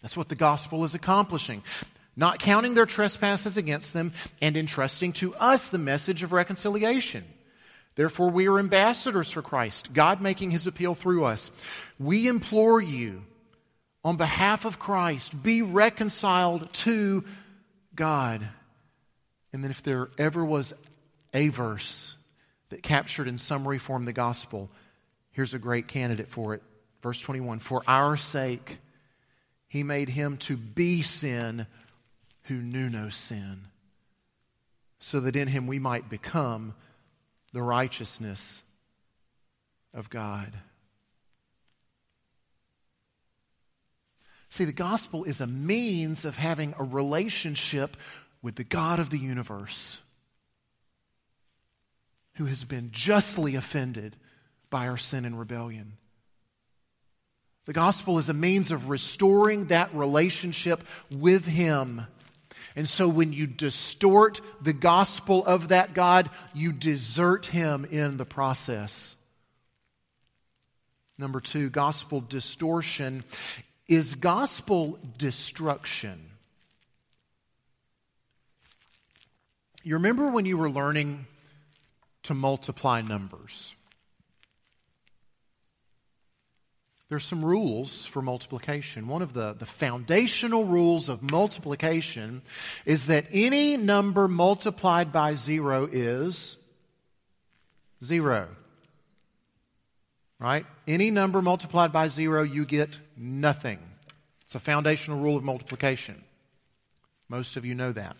That's 0.01 0.17
what 0.17 0.27
the 0.27 0.35
gospel 0.35 0.83
is 0.83 0.95
accomplishing. 0.95 1.63
Not 2.17 2.39
counting 2.39 2.73
their 2.73 2.85
trespasses 2.85 3.55
against 3.55 3.93
them 3.93 4.11
and 4.41 4.57
entrusting 4.57 5.13
to 5.13 5.33
us 5.35 5.69
the 5.69 5.77
message 5.77 6.23
of 6.23 6.33
reconciliation. 6.33 7.23
Therefore, 7.95 8.29
we 8.29 8.49
are 8.49 8.59
ambassadors 8.59 9.31
for 9.31 9.41
Christ, 9.41 9.93
God 9.93 10.21
making 10.21 10.51
his 10.51 10.67
appeal 10.67 10.93
through 10.93 11.23
us. 11.23 11.51
We 11.99 12.27
implore 12.27 12.81
you, 12.81 13.23
on 14.03 14.17
behalf 14.17 14.65
of 14.65 14.77
Christ, 14.77 15.41
be 15.41 15.61
reconciled 15.61 16.73
to 16.73 17.23
God. 17.95 18.45
And 19.53 19.63
then, 19.63 19.71
if 19.71 19.83
there 19.83 20.09
ever 20.17 20.43
was 20.43 20.73
a 21.33 21.49
verse 21.49 22.15
that 22.69 22.83
captured 22.83 23.27
in 23.27 23.37
summary 23.37 23.77
form 23.77 24.05
the 24.05 24.13
gospel, 24.13 24.69
here's 25.31 25.53
a 25.53 25.59
great 25.59 25.87
candidate 25.87 26.29
for 26.29 26.53
it. 26.53 26.63
Verse 27.01 27.19
21 27.19 27.59
For 27.59 27.83
our 27.87 28.17
sake, 28.17 28.79
he 29.67 29.83
made 29.83 30.09
him 30.09 30.37
to 30.37 30.55
be 30.57 31.01
sin 31.01 31.67
who 32.43 32.55
knew 32.55 32.89
no 32.89 33.09
sin, 33.09 33.67
so 34.99 35.19
that 35.19 35.35
in 35.35 35.47
him 35.47 35.67
we 35.67 35.79
might 35.79 36.09
become 36.09 36.75
the 37.53 37.61
righteousness 37.61 38.63
of 39.93 40.09
God. 40.09 40.51
See, 44.49 44.65
the 44.65 44.71
gospel 44.71 45.23
is 45.23 45.41
a 45.41 45.47
means 45.47 46.25
of 46.25 46.37
having 46.37 46.75
a 46.77 46.83
relationship 46.83 47.97
with 48.43 48.55
the 48.55 48.63
God 48.63 48.99
of 48.99 49.09
the 49.09 49.17
universe 49.17 49.99
who 52.35 52.45
has 52.45 52.63
been 52.63 52.89
justly 52.91 53.55
offended 53.55 54.15
by 54.69 54.87
our 54.87 54.97
sin 54.97 55.25
and 55.25 55.37
rebellion. 55.37 55.97
The 57.65 57.73
gospel 57.73 58.17
is 58.17 58.27
a 58.27 58.33
means 58.33 58.71
of 58.71 58.89
restoring 58.89 59.65
that 59.65 59.93
relationship 59.93 60.83
with 61.09 61.45
Him. 61.45 62.05
And 62.75 62.89
so 62.89 63.07
when 63.07 63.31
you 63.31 63.47
distort 63.47 64.41
the 64.61 64.73
gospel 64.73 65.45
of 65.45 65.69
that 65.69 65.93
God, 65.93 66.29
you 66.53 66.73
desert 66.73 67.45
Him 67.45 67.85
in 67.85 68.17
the 68.17 68.25
process. 68.25 69.15
Number 71.17 71.39
two, 71.39 71.69
gospel 71.69 72.19
distortion 72.19 73.23
is 73.87 74.15
gospel 74.15 74.97
destruction. 75.17 76.31
You 79.83 79.95
remember 79.95 80.29
when 80.29 80.45
you 80.45 80.57
were 80.57 80.69
learning 80.69 81.27
to 82.23 82.33
multiply 82.33 83.01
numbers? 83.01 83.75
there's 87.13 87.23
some 87.23 87.45
rules 87.45 88.07
for 88.07 88.23
multiplication. 88.23 89.07
One 89.07 89.21
of 89.21 89.33
the, 89.33 89.53
the 89.53 89.67
foundational 89.67 90.65
rules 90.65 91.09
of 91.09 91.21
multiplication 91.21 92.41
is 92.87 93.05
that 93.05 93.27
any 93.31 93.77
number 93.77 94.27
multiplied 94.27 95.11
by 95.11 95.35
zero 95.35 95.87
is 95.91 96.57
zero. 98.03 98.47
Right? 100.39 100.65
Any 100.87 101.11
number 101.11 101.39
multiplied 101.39 101.91
by 101.91 102.07
zero, 102.07 102.41
you 102.41 102.65
get 102.65 102.97
nothing. 103.15 103.77
It's 104.41 104.55
a 104.55 104.59
foundational 104.59 105.19
rule 105.19 105.37
of 105.37 105.43
multiplication. 105.43 106.23
Most 107.29 107.57
of 107.57 107.63
you 107.63 107.75
know 107.75 107.91
that. 107.91 108.15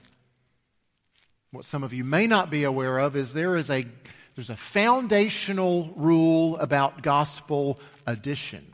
What 1.54 1.66
some 1.66 1.84
of 1.84 1.94
you 1.94 2.04
may 2.04 2.26
not 2.26 2.50
be 2.50 2.64
aware 2.64 2.98
of 2.98 3.16
is 3.16 3.32
there 3.32 3.56
is 3.56 3.70
a 3.70 3.86
there's 4.34 4.50
a 4.50 4.56
foundational 4.56 5.94
rule 5.96 6.58
about 6.58 7.04
gospel 7.04 7.80
addition. 8.08 8.74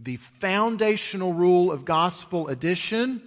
The 0.00 0.16
foundational 0.16 1.32
rule 1.32 1.70
of 1.70 1.84
gospel 1.84 2.48
addition 2.48 3.22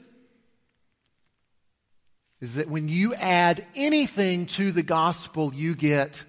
is 2.42 2.56
that 2.56 2.68
when 2.68 2.90
you 2.90 3.14
add 3.14 3.66
anything 3.76 4.46
to 4.48 4.74
the 4.74 4.84
gospel, 4.84 5.54
you 5.54 5.76
get 5.76 6.26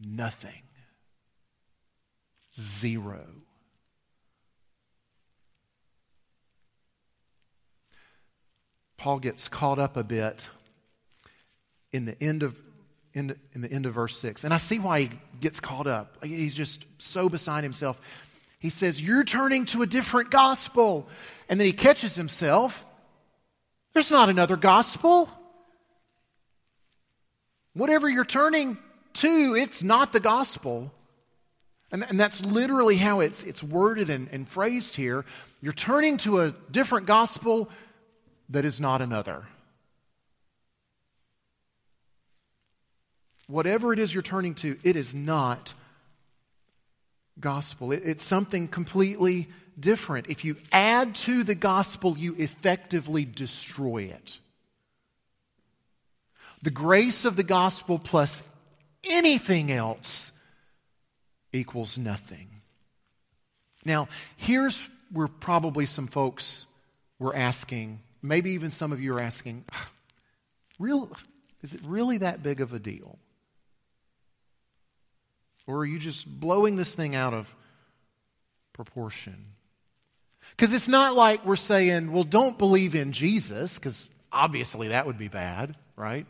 nothing. 0.00 0.62
Zero. 2.58 3.26
Paul 9.06 9.20
gets 9.20 9.46
caught 9.46 9.78
up 9.78 9.96
a 9.96 10.02
bit 10.02 10.48
in 11.92 12.06
the 12.06 12.20
end 12.20 12.42
of 12.42 12.58
in, 13.14 13.36
in 13.54 13.60
the 13.60 13.70
end 13.70 13.86
of 13.86 13.94
verse 13.94 14.18
6. 14.18 14.42
And 14.42 14.52
I 14.52 14.56
see 14.56 14.80
why 14.80 15.02
he 15.02 15.10
gets 15.40 15.60
caught 15.60 15.86
up. 15.86 16.24
He's 16.24 16.56
just 16.56 16.84
so 16.98 17.28
beside 17.28 17.62
himself. 17.62 18.00
He 18.58 18.68
says, 18.68 19.00
You're 19.00 19.22
turning 19.22 19.64
to 19.66 19.82
a 19.82 19.86
different 19.86 20.32
gospel. 20.32 21.06
And 21.48 21.60
then 21.60 21.68
he 21.68 21.72
catches 21.72 22.16
himself. 22.16 22.84
There's 23.92 24.10
not 24.10 24.28
another 24.28 24.56
gospel. 24.56 25.28
Whatever 27.74 28.08
you're 28.08 28.24
turning 28.24 28.76
to, 29.12 29.54
it's 29.54 29.84
not 29.84 30.12
the 30.12 30.18
gospel. 30.18 30.90
And, 31.92 32.04
and 32.08 32.18
that's 32.18 32.44
literally 32.44 32.96
how 32.96 33.20
it's, 33.20 33.44
it's 33.44 33.62
worded 33.62 34.10
and, 34.10 34.28
and 34.32 34.48
phrased 34.48 34.96
here. 34.96 35.24
You're 35.62 35.72
turning 35.72 36.16
to 36.18 36.40
a 36.40 36.54
different 36.72 37.06
gospel 37.06 37.70
that 38.50 38.64
is 38.64 38.80
not 38.80 39.02
another. 39.02 39.44
Whatever 43.48 43.92
it 43.92 43.98
is 43.98 44.12
you're 44.12 44.22
turning 44.22 44.54
to, 44.56 44.76
it 44.82 44.96
is 44.96 45.14
not 45.14 45.74
gospel. 47.38 47.92
It, 47.92 48.02
it's 48.04 48.24
something 48.24 48.66
completely 48.68 49.48
different. 49.78 50.26
If 50.28 50.44
you 50.44 50.56
add 50.72 51.14
to 51.16 51.44
the 51.44 51.54
gospel, 51.54 52.16
you 52.16 52.34
effectively 52.38 53.24
destroy 53.24 54.04
it. 54.04 54.40
The 56.62 56.70
grace 56.70 57.24
of 57.24 57.36
the 57.36 57.44
gospel 57.44 57.98
plus 57.98 58.42
anything 59.04 59.70
else 59.70 60.32
equals 61.52 61.98
nothing. 61.98 62.48
Now, 63.84 64.08
here's 64.36 64.88
where 65.12 65.28
probably 65.28 65.86
some 65.86 66.08
folks 66.08 66.66
were 67.18 67.36
asking, 67.36 68.00
maybe 68.28 68.50
even 68.52 68.70
some 68.70 68.92
of 68.92 69.00
you 69.00 69.14
are 69.14 69.20
asking, 69.20 69.64
real, 70.78 71.10
is 71.62 71.74
it 71.74 71.80
really 71.84 72.18
that 72.18 72.42
big 72.42 72.60
of 72.60 72.72
a 72.72 72.78
deal? 72.78 73.18
Or 75.66 75.78
are 75.78 75.86
you 75.86 75.98
just 75.98 76.28
blowing 76.28 76.76
this 76.76 76.94
thing 76.94 77.16
out 77.16 77.34
of 77.34 77.52
proportion? 78.72 79.46
Because 80.50 80.72
it's 80.72 80.88
not 80.88 81.16
like 81.16 81.44
we're 81.44 81.56
saying, 81.56 82.12
well, 82.12 82.24
don't 82.24 82.56
believe 82.56 82.94
in 82.94 83.12
Jesus, 83.12 83.74
because 83.74 84.08
obviously 84.30 84.88
that 84.88 85.06
would 85.06 85.18
be 85.18 85.28
bad, 85.28 85.76
right? 85.96 86.26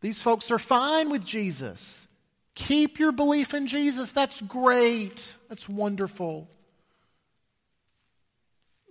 These 0.00 0.22
folks 0.22 0.50
are 0.50 0.58
fine 0.58 1.10
with 1.10 1.24
Jesus. 1.24 2.06
Keep 2.54 2.98
your 2.98 3.12
belief 3.12 3.52
in 3.52 3.66
Jesus. 3.66 4.12
That's 4.12 4.40
great. 4.40 5.34
That's 5.48 5.68
wonderful. 5.68 6.48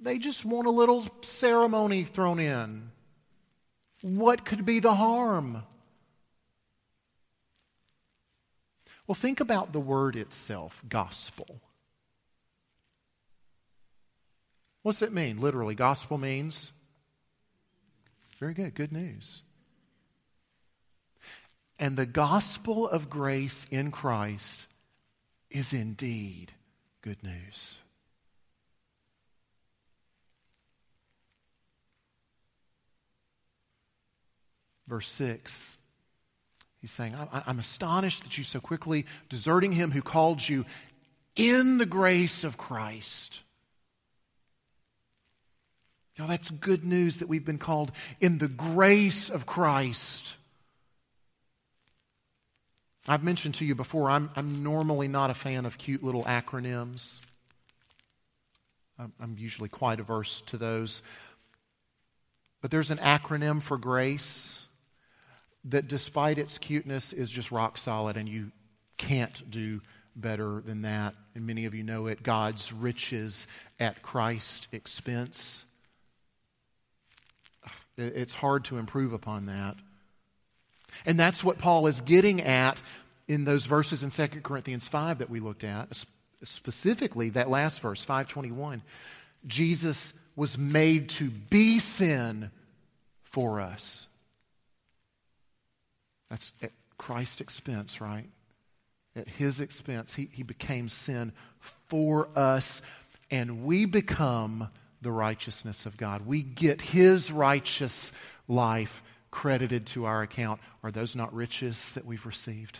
They 0.01 0.17
just 0.17 0.45
want 0.45 0.67
a 0.67 0.71
little 0.71 1.05
ceremony 1.21 2.05
thrown 2.05 2.39
in. 2.39 2.91
What 4.01 4.45
could 4.45 4.65
be 4.65 4.79
the 4.79 4.95
harm? 4.95 5.63
Well, 9.07 9.15
think 9.15 9.39
about 9.39 9.73
the 9.73 9.79
word 9.79 10.15
itself, 10.15 10.81
gospel. 10.87 11.59
What's 14.83 15.01
it 15.01 15.11
mean? 15.11 15.41
Literally, 15.41 15.75
gospel 15.75 16.17
means 16.17 16.71
very 18.39 18.53
good, 18.53 18.73
good 18.73 18.93
news. 18.93 19.43
And 21.77 21.97
the 21.97 22.05
gospel 22.05 22.87
of 22.87 23.09
grace 23.09 23.67
in 23.69 23.91
Christ 23.91 24.67
is 25.49 25.73
indeed 25.73 26.53
good 27.01 27.21
news. 27.23 27.77
Verse 34.89 35.07
6 35.07 35.77
He's 36.81 36.91
saying, 36.91 37.13
I'm 37.33 37.59
astonished 37.59 38.23
that 38.23 38.37
you 38.37 38.43
so 38.45 38.61
quickly, 38.61 39.05
deserting 39.27 39.73
him 39.73 39.91
who 39.91 40.01
called 40.01 40.47
you 40.47 40.65
in 41.35 41.77
the 41.77 41.85
grace 41.85 42.45
of 42.45 42.57
Christ. 42.57 43.43
Now, 46.17 46.27
that's 46.27 46.49
good 46.49 46.85
news 46.85 47.17
that 47.17 47.27
we've 47.27 47.43
been 47.43 47.57
called 47.57 47.91
in 48.21 48.37
the 48.37 48.47
grace 48.47 49.29
of 49.29 49.45
Christ. 49.45 50.35
I've 53.09 53.25
mentioned 53.25 53.55
to 53.55 53.65
you 53.65 53.75
before, 53.75 54.09
I'm, 54.09 54.29
I'm 54.37 54.63
normally 54.63 55.09
not 55.09 55.29
a 55.29 55.33
fan 55.33 55.65
of 55.65 55.77
cute 55.77 56.01
little 56.01 56.23
acronyms. 56.23 57.19
I'm, 58.97 59.11
I'm 59.19 59.35
usually 59.37 59.69
quite 59.69 59.99
averse 59.99 60.41
to 60.47 60.57
those. 60.57 61.03
But 62.61 62.71
there's 62.71 62.91
an 62.91 62.99
acronym 62.99 63.61
for 63.61 63.77
grace 63.77 64.65
that 65.65 65.87
despite 65.87 66.37
its 66.37 66.57
cuteness 66.57 67.13
is 67.13 67.29
just 67.29 67.51
rock 67.51 67.77
solid 67.77 68.17
and 68.17 68.29
you 68.29 68.51
can't 68.97 69.49
do 69.49 69.81
better 70.15 70.61
than 70.65 70.83
that. 70.83 71.15
And 71.35 71.45
many 71.45 71.65
of 71.65 71.73
you 71.73 71.83
know 71.83 72.07
it 72.07 72.23
God's 72.23 72.71
riches 72.71 73.47
at 73.79 74.01
Christ's 74.01 74.67
expense. 74.71 75.65
It's 77.97 78.33
hard 78.33 78.65
to 78.65 78.77
improve 78.77 79.13
upon 79.13 79.47
that. 79.47 79.75
And 81.05 81.19
that's 81.19 81.43
what 81.43 81.57
Paul 81.57 81.87
is 81.87 82.01
getting 82.01 82.41
at 82.41 82.81
in 83.27 83.45
those 83.45 83.65
verses 83.65 84.03
in 84.03 84.09
2 84.09 84.41
Corinthians 84.41 84.87
5 84.87 85.19
that 85.19 85.29
we 85.29 85.39
looked 85.39 85.63
at, 85.63 86.05
specifically 86.43 87.29
that 87.31 87.49
last 87.49 87.81
verse, 87.81 88.03
521. 88.03 88.81
Jesus 89.45 90.13
was 90.35 90.57
made 90.57 91.09
to 91.09 91.29
be 91.29 91.79
sin 91.79 92.49
for 93.23 93.61
us 93.61 94.08
that's 96.29 96.53
at 96.61 96.71
Christ's 96.97 97.41
expense, 97.41 98.01
right? 98.01 98.29
At 99.15 99.27
his 99.27 99.59
expense, 99.59 100.13
he, 100.13 100.29
he 100.31 100.43
became 100.43 100.89
sin 100.89 101.33
for 101.87 102.29
us, 102.35 102.81
and 103.31 103.65
we 103.65 103.85
become 103.85 104.69
the 105.01 105.11
righteousness 105.11 105.85
of 105.85 105.97
God. 105.97 106.25
We 106.25 106.43
get 106.43 106.81
his 106.81 107.31
righteous 107.31 108.11
life 108.47 109.01
credited 109.31 109.87
to 109.87 110.05
our 110.05 110.21
account. 110.21 110.59
Are 110.83 110.91
those 110.91 111.15
not 111.15 111.33
riches 111.33 111.93
that 111.93 112.05
we've 112.05 112.25
received? 112.25 112.79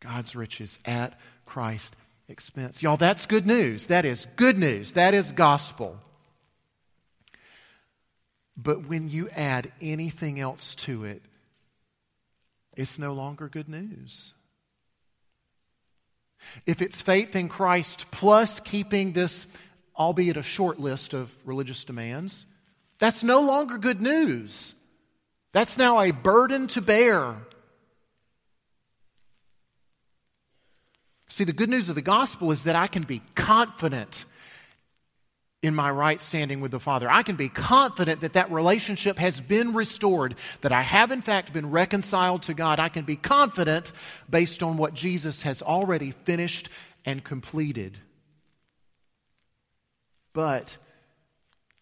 God's 0.00 0.34
riches 0.34 0.78
at 0.84 1.18
Christ's 1.44 1.96
expense. 2.28 2.82
Y'all, 2.82 2.96
that's 2.96 3.26
good 3.26 3.46
news. 3.46 3.86
That 3.86 4.04
is 4.04 4.26
good 4.36 4.58
news. 4.58 4.92
That 4.92 5.14
is 5.14 5.32
gospel. 5.32 5.98
But 8.56 8.86
when 8.86 9.08
you 9.08 9.28
add 9.30 9.72
anything 9.80 10.38
else 10.40 10.74
to 10.76 11.04
it, 11.04 11.22
it's 12.80 12.98
no 12.98 13.12
longer 13.12 13.48
good 13.48 13.68
news. 13.68 14.32
If 16.64 16.80
it's 16.80 17.02
faith 17.02 17.36
in 17.36 17.50
Christ 17.50 18.06
plus 18.10 18.58
keeping 18.60 19.12
this, 19.12 19.46
albeit 19.94 20.38
a 20.38 20.42
short 20.42 20.80
list 20.80 21.12
of 21.12 21.30
religious 21.44 21.84
demands, 21.84 22.46
that's 22.98 23.22
no 23.22 23.40
longer 23.40 23.76
good 23.76 24.00
news. 24.00 24.74
That's 25.52 25.76
now 25.76 26.00
a 26.00 26.10
burden 26.10 26.68
to 26.68 26.80
bear. 26.80 27.36
See, 31.28 31.44
the 31.44 31.52
good 31.52 31.70
news 31.70 31.90
of 31.90 31.94
the 31.94 32.02
gospel 32.02 32.50
is 32.50 32.64
that 32.64 32.76
I 32.76 32.86
can 32.86 33.02
be 33.02 33.20
confident 33.34 34.24
in 35.62 35.74
my 35.74 35.90
right 35.90 36.20
standing 36.20 36.60
with 36.60 36.70
the 36.70 36.80
Father. 36.80 37.10
I 37.10 37.22
can 37.22 37.36
be 37.36 37.48
confident 37.48 38.22
that 38.22 38.32
that 38.32 38.50
relationship 38.50 39.18
has 39.18 39.40
been 39.40 39.74
restored, 39.74 40.36
that 40.62 40.72
I 40.72 40.80
have 40.80 41.10
in 41.10 41.20
fact 41.20 41.52
been 41.52 41.70
reconciled 41.70 42.42
to 42.44 42.54
God. 42.54 42.80
I 42.80 42.88
can 42.88 43.04
be 43.04 43.16
confident 43.16 43.92
based 44.28 44.62
on 44.62 44.78
what 44.78 44.94
Jesus 44.94 45.42
has 45.42 45.60
already 45.60 46.12
finished 46.12 46.70
and 47.04 47.22
completed. 47.22 47.98
But 50.32 50.78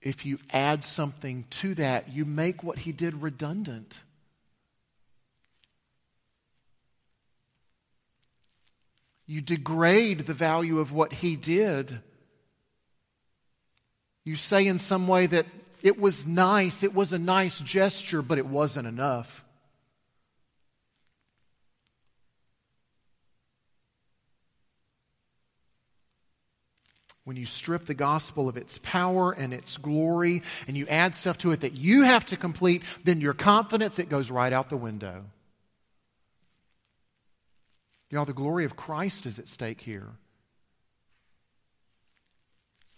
if 0.00 0.26
you 0.26 0.38
add 0.52 0.84
something 0.84 1.44
to 1.50 1.74
that, 1.76 2.12
you 2.12 2.24
make 2.24 2.64
what 2.64 2.78
he 2.78 2.92
did 2.92 3.22
redundant. 3.22 4.00
You 9.26 9.40
degrade 9.40 10.20
the 10.20 10.34
value 10.34 10.80
of 10.80 10.90
what 10.90 11.12
he 11.12 11.36
did 11.36 12.00
you 14.28 14.36
say 14.36 14.66
in 14.66 14.78
some 14.78 15.08
way 15.08 15.26
that 15.26 15.46
it 15.82 15.98
was 15.98 16.26
nice, 16.26 16.82
it 16.82 16.92
was 16.92 17.14
a 17.14 17.18
nice 17.18 17.60
gesture, 17.60 18.20
but 18.20 18.36
it 18.36 18.46
wasn't 18.46 18.86
enough. 18.86 19.42
When 27.24 27.36
you 27.36 27.46
strip 27.46 27.86
the 27.86 27.94
gospel 27.94 28.48
of 28.48 28.58
its 28.58 28.78
power 28.82 29.32
and 29.32 29.54
its 29.54 29.78
glory 29.78 30.42
and 30.66 30.76
you 30.76 30.86
add 30.88 31.14
stuff 31.14 31.38
to 31.38 31.52
it 31.52 31.60
that 31.60 31.72
you 31.74 32.02
have 32.02 32.26
to 32.26 32.36
complete, 32.36 32.82
then 33.04 33.20
your 33.20 33.34
confidence, 33.34 33.98
it 33.98 34.10
goes 34.10 34.30
right 34.30 34.52
out 34.52 34.68
the 34.68 34.76
window. 34.76 35.24
Y'all, 38.10 38.26
the 38.26 38.32
glory 38.34 38.64
of 38.64 38.76
Christ 38.76 39.24
is 39.24 39.38
at 39.38 39.48
stake 39.48 39.80
here. 39.80 40.08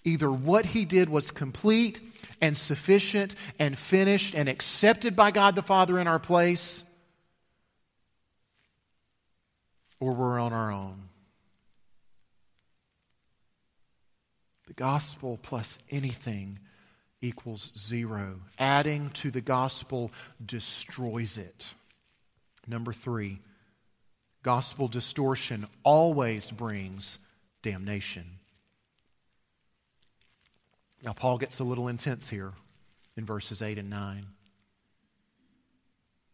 Either 0.04 0.30
what 0.30 0.66
he 0.66 0.84
did 0.84 1.08
was 1.08 1.30
complete 1.30 2.00
and 2.40 2.56
sufficient 2.56 3.34
and 3.58 3.78
finished 3.78 4.34
and 4.34 4.48
accepted 4.48 5.14
by 5.14 5.30
God 5.30 5.54
the 5.54 5.62
Father 5.62 5.98
in 5.98 6.06
our 6.06 6.18
place, 6.18 6.84
or 9.98 10.14
we're 10.14 10.40
on 10.40 10.52
our 10.52 10.72
own. 10.72 11.08
The 14.66 14.72
gospel 14.72 15.38
plus 15.42 15.78
anything 15.90 16.58
equals 17.20 17.70
zero. 17.76 18.40
Adding 18.58 19.10
to 19.10 19.30
the 19.30 19.42
gospel 19.42 20.10
destroys 20.44 21.36
it. 21.36 21.74
Number 22.66 22.92
three, 22.92 23.40
gospel 24.42 24.88
distortion 24.88 25.66
always 25.82 26.50
brings 26.50 27.18
damnation. 27.62 28.39
Now, 31.02 31.12
Paul 31.12 31.38
gets 31.38 31.60
a 31.60 31.64
little 31.64 31.88
intense 31.88 32.28
here 32.28 32.52
in 33.16 33.24
verses 33.24 33.62
8 33.62 33.78
and 33.78 33.88
9. 33.88 34.26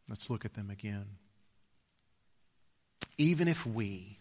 Let's 0.08 0.28
look 0.30 0.44
at 0.44 0.54
them 0.54 0.70
again. 0.70 1.06
Even 3.18 3.48
if 3.48 3.64
we, 3.66 4.18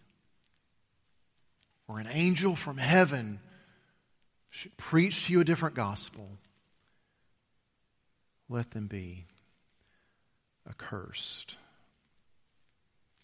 or 1.88 2.00
an 2.00 2.08
angel 2.12 2.56
from 2.56 2.78
heaven, 2.78 3.40
should 4.50 4.76
preach 4.78 5.26
to 5.26 5.34
you 5.34 5.42
a 5.42 5.44
different 5.44 5.76
gospel, 5.76 6.30
let 8.48 8.72
them 8.72 8.88
be 8.88 9.26
accursed. 10.70 11.58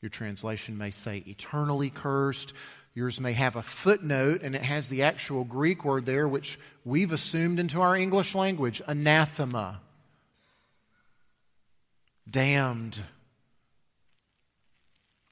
Your 0.02 0.10
translation 0.10 0.78
may 0.78 0.90
say 0.90 1.24
eternally 1.26 1.90
cursed. 1.90 2.54
Yours 2.94 3.22
may 3.22 3.34
have 3.34 3.56
a 3.56 3.62
footnote, 3.62 4.42
and 4.44 4.54
it 4.54 4.64
has 4.64 4.90
the 4.90 5.04
actual 5.04 5.46
Greek 5.46 5.86
word 5.86 6.06
there, 6.06 6.28
which 6.28 6.60
we've 6.84 7.14
assumed 7.14 7.60
into 7.60 7.82
our 7.82 7.96
English 7.96 8.36
language 8.36 8.82
anathema. 8.86 9.80
Damned. 12.30 13.02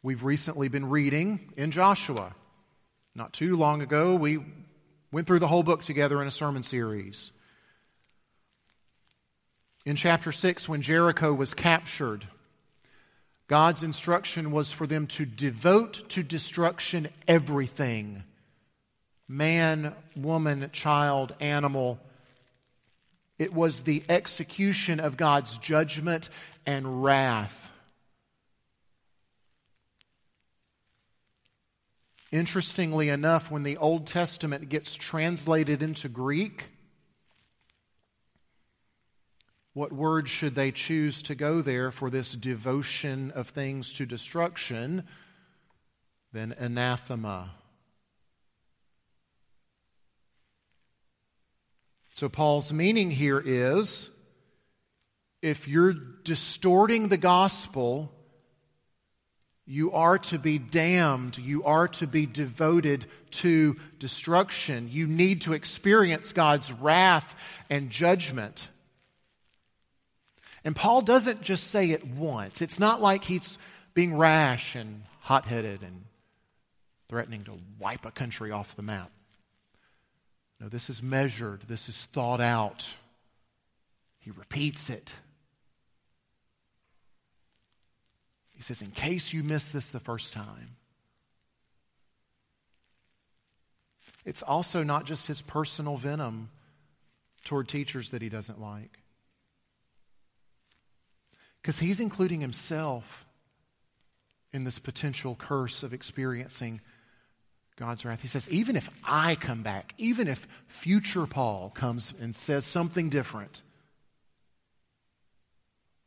We've 0.02 0.24
recently 0.24 0.70
been 0.70 0.90
reading 0.90 1.52
in 1.58 1.72
Joshua. 1.72 2.34
Not 3.14 3.34
too 3.34 3.58
long 3.58 3.82
ago, 3.82 4.16
we 4.16 4.40
went 5.12 5.28
through 5.28 5.40
the 5.40 5.48
whole 5.48 5.64
book 5.64 5.84
together 5.84 6.22
in 6.22 6.28
a 6.28 6.32
sermon 6.32 6.64
series. 6.64 7.34
In 9.86 9.98
chapter 9.98 10.32
6, 10.32 10.70
when 10.70 10.82
Jericho 10.82 11.34
was 11.34 11.54
captured, 11.54 12.26
God's 13.50 13.82
instruction 13.82 14.52
was 14.52 14.72
for 14.72 14.86
them 14.86 15.08
to 15.08 15.26
devote 15.26 16.08
to 16.10 16.24
destruction 16.24 17.10
everything 17.28 18.24
man, 19.28 19.94
woman, 20.16 20.70
child, 20.72 21.36
animal. 21.40 22.00
It 23.38 23.54
was 23.54 23.84
the 23.84 24.04
execution 24.10 25.00
of 25.00 25.18
God's 25.18 25.58
judgment 25.60 26.30
and 26.66 27.04
wrath. 27.04 27.72
Interestingly 32.32 33.10
enough, 33.10 33.52
when 33.52 33.64
the 33.64 33.78
Old 33.78 34.08
Testament 34.08 34.70
gets 34.70 34.96
translated 34.96 35.84
into 35.84 36.10
Greek, 36.10 36.70
what 39.74 39.94
word 39.94 40.28
should 40.28 40.56
they 40.56 40.72
choose 40.72 41.22
to 41.24 41.36
go 41.36 41.62
there 41.62 41.92
for 41.92 42.10
this 42.10 42.34
devotion 42.34 43.32
of 43.32 43.50
things 43.50 43.94
to 43.94 44.06
destruction? 44.06 45.04
Then 46.34 46.56
anathema. 46.58 47.52
So, 52.14 52.28
Paul's 52.28 52.74
meaning 52.74 53.12
here 53.12 53.42
is 53.44 54.10
if 55.42 55.68
you're 55.68 55.94
distorting 55.94 57.08
the 57.08 57.18
gospel, 57.18 58.12
you 59.66 59.92
are 59.94 60.18
to 60.18 60.40
be 60.40 60.58
damned. 60.58 61.38
You 61.38 61.64
are 61.64 61.88
to 61.88 62.08
be 62.08 62.26
devoted 62.26 63.06
to 63.32 63.78
destruction. 64.00 64.90
You 64.92 65.08
need 65.08 65.42
to 65.42 65.54
experience 65.54 66.34
God's 66.34 66.74
wrath 66.74 67.36
and 67.70 67.90
judgment. 67.90 68.68
And 70.64 70.76
Paul 70.76 71.02
doesn't 71.02 71.42
just 71.42 71.68
say 71.68 71.92
it 71.92 72.06
once. 72.06 72.62
It's 72.62 72.80
not 72.80 73.02
like 73.02 73.24
he's 73.24 73.58
being 73.94 74.16
rash 74.16 74.76
and 74.76 75.04
hot 75.22 75.46
headed 75.46 75.82
and 75.82 76.06
threatening 77.08 77.44
to 77.46 77.58
wipe 77.80 78.06
a 78.06 78.12
country 78.12 78.52
off 78.52 78.76
the 78.76 78.82
map. 78.82 79.12
No, 80.60 80.68
this 80.68 80.90
is 80.90 81.02
measured, 81.02 81.64
this 81.68 81.88
is 81.88 82.06
thought 82.06 82.42
out. 82.42 82.94
He 84.20 84.32
repeats 84.32 84.90
it. 84.90 85.10
He 88.52 88.62
says, 88.62 88.82
in 88.82 88.92
case 88.92 89.32
you 89.32 89.42
missed 89.42 89.72
this 89.72 89.88
the 89.88 90.02
first 90.02 90.34
time, 90.34 90.76
it's 94.26 94.44
also 94.44 94.84
not 94.84 95.06
just 95.06 95.28
his 95.28 95.42
personal 95.42 95.96
venom 95.96 96.50
toward 97.46 97.70
teachers 97.70 98.10
that 98.10 98.22
he 98.22 98.28
doesn't 98.28 98.60
like. 98.60 98.99
Because 101.62 101.80
he's 101.80 102.00
including 102.00 102.42
himself 102.42 103.26
in 104.52 104.64
this 104.64 104.80
potential 104.80 105.36
curse 105.36 105.84
of 105.84 105.94
experiencing 105.94 106.82
God's 107.76 108.04
wrath. 108.04 108.22
He 108.22 108.28
says, 108.28 108.50
even 108.50 108.76
if 108.76 108.90
I 109.08 109.36
come 109.36 109.64
back, 109.64 109.94
even 109.98 110.28
if 110.28 110.48
future 110.68 111.26
Paul 111.26 111.72
comes 111.74 112.14
and 112.20 112.36
says 112.36 112.66
something 112.66 113.10
different, 113.10 113.62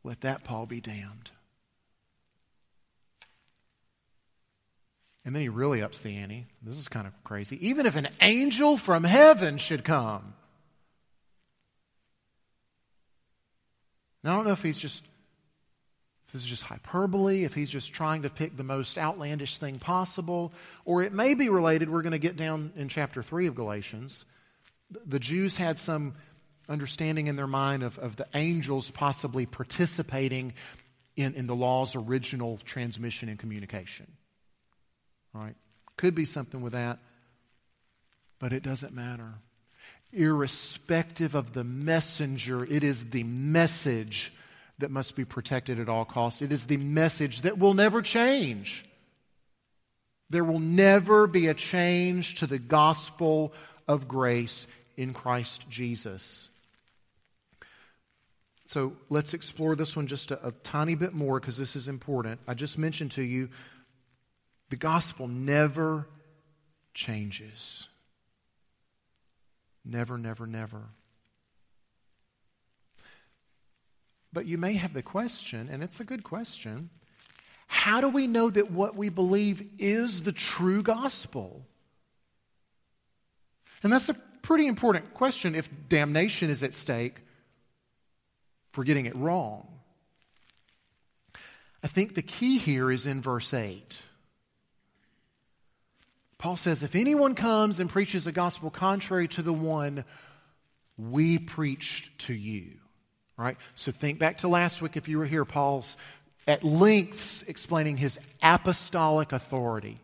let 0.04 0.22
that 0.22 0.44
Paul 0.44 0.66
be 0.66 0.80
damned. 0.80 1.30
And 5.24 5.34
then 5.34 5.42
he 5.42 5.48
really 5.48 5.82
ups 5.82 6.00
the 6.00 6.16
ante. 6.16 6.46
This 6.62 6.76
is 6.76 6.88
kind 6.88 7.06
of 7.06 7.12
crazy. 7.22 7.68
Even 7.68 7.86
if 7.86 7.94
an 7.94 8.08
angel 8.20 8.76
from 8.76 9.04
heaven 9.04 9.56
should 9.56 9.84
come. 9.84 10.34
Now, 14.24 14.32
I 14.32 14.36
don't 14.36 14.46
know 14.46 14.52
if 14.52 14.62
he's 14.62 14.78
just, 14.78 15.04
this 16.32 16.42
is 16.42 16.48
just 16.48 16.62
hyperbole, 16.62 17.44
if 17.44 17.52
he's 17.52 17.70
just 17.70 17.92
trying 17.92 18.22
to 18.22 18.30
pick 18.30 18.56
the 18.56 18.62
most 18.62 18.96
outlandish 18.96 19.58
thing 19.58 19.78
possible, 19.78 20.52
or 20.86 21.02
it 21.02 21.12
may 21.12 21.34
be 21.34 21.50
related. 21.50 21.90
We're 21.90 22.02
going 22.02 22.12
to 22.12 22.18
get 22.18 22.36
down 22.36 22.72
in 22.74 22.88
chapter 22.88 23.22
3 23.22 23.48
of 23.48 23.54
Galatians. 23.54 24.24
The 25.06 25.18
Jews 25.18 25.56
had 25.56 25.78
some 25.78 26.14
understanding 26.68 27.26
in 27.26 27.36
their 27.36 27.46
mind 27.46 27.82
of, 27.82 27.98
of 27.98 28.16
the 28.16 28.26
angels 28.34 28.90
possibly 28.90 29.44
participating 29.44 30.54
in, 31.16 31.34
in 31.34 31.46
the 31.46 31.54
law's 31.54 31.94
original 31.94 32.58
transmission 32.64 33.28
and 33.28 33.38
communication. 33.38 34.06
Right? 35.34 35.54
Could 35.98 36.14
be 36.14 36.24
something 36.24 36.62
with 36.62 36.72
that, 36.72 36.98
but 38.38 38.54
it 38.54 38.62
doesn't 38.62 38.94
matter. 38.94 39.34
Irrespective 40.12 41.34
of 41.34 41.52
the 41.52 41.64
messenger, 41.64 42.64
it 42.64 42.84
is 42.84 43.04
the 43.06 43.22
message 43.22 44.32
that 44.82 44.90
must 44.90 45.16
be 45.16 45.24
protected 45.24 45.80
at 45.80 45.88
all 45.88 46.04
costs. 46.04 46.42
It 46.42 46.52
is 46.52 46.66
the 46.66 46.76
message 46.76 47.40
that 47.40 47.58
will 47.58 47.74
never 47.74 48.02
change. 48.02 48.84
There 50.30 50.44
will 50.44 50.60
never 50.60 51.26
be 51.26 51.48
a 51.48 51.54
change 51.54 52.36
to 52.36 52.46
the 52.46 52.58
gospel 52.58 53.52
of 53.88 54.06
grace 54.06 54.66
in 54.96 55.12
Christ 55.12 55.68
Jesus. 55.68 56.50
So 58.64 58.94
let's 59.08 59.34
explore 59.34 59.76
this 59.76 59.96
one 59.96 60.06
just 60.06 60.30
a, 60.30 60.48
a 60.48 60.52
tiny 60.52 60.94
bit 60.94 61.12
more 61.12 61.38
because 61.38 61.58
this 61.58 61.76
is 61.76 61.88
important. 61.88 62.40
I 62.46 62.54
just 62.54 62.78
mentioned 62.78 63.10
to 63.12 63.22
you 63.22 63.50
the 64.70 64.76
gospel 64.76 65.28
never 65.28 66.06
changes. 66.94 67.88
Never, 69.84 70.16
never, 70.16 70.46
never. 70.46 70.82
But 74.32 74.46
you 74.46 74.58
may 74.58 74.74
have 74.74 74.94
the 74.94 75.02
question, 75.02 75.68
and 75.70 75.82
it's 75.82 76.00
a 76.00 76.04
good 76.04 76.22
question 76.22 76.90
how 77.72 78.02
do 78.02 78.08
we 78.10 78.26
know 78.26 78.50
that 78.50 78.70
what 78.70 78.96
we 78.96 79.08
believe 79.08 79.66
is 79.78 80.24
the 80.24 80.30
true 80.30 80.82
gospel? 80.82 81.64
And 83.82 83.90
that's 83.90 84.10
a 84.10 84.14
pretty 84.42 84.66
important 84.66 85.14
question 85.14 85.54
if 85.54 85.70
damnation 85.88 86.50
is 86.50 86.62
at 86.62 86.74
stake 86.74 87.16
for 88.72 88.84
getting 88.84 89.06
it 89.06 89.16
wrong. 89.16 89.66
I 91.82 91.86
think 91.86 92.14
the 92.14 92.22
key 92.22 92.58
here 92.58 92.92
is 92.92 93.06
in 93.06 93.22
verse 93.22 93.54
8. 93.54 94.02
Paul 96.36 96.56
says, 96.56 96.82
if 96.82 96.94
anyone 96.94 97.34
comes 97.34 97.80
and 97.80 97.88
preaches 97.88 98.26
a 98.26 98.32
gospel 98.32 98.70
contrary 98.70 99.28
to 99.28 99.42
the 99.42 99.52
one 99.52 100.04
we 100.98 101.38
preached 101.38 102.18
to 102.26 102.34
you, 102.34 102.81
right? 103.42 103.56
So 103.74 103.92
think 103.92 104.18
back 104.18 104.38
to 104.38 104.48
last 104.48 104.82
week 104.82 104.96
if 104.96 105.08
you 105.08 105.18
were 105.18 105.26
here. 105.26 105.44
Paul's 105.44 105.96
at 106.46 106.64
lengths 106.64 107.42
explaining 107.42 107.96
his 107.96 108.18
apostolic 108.42 109.32
authority. 109.32 110.00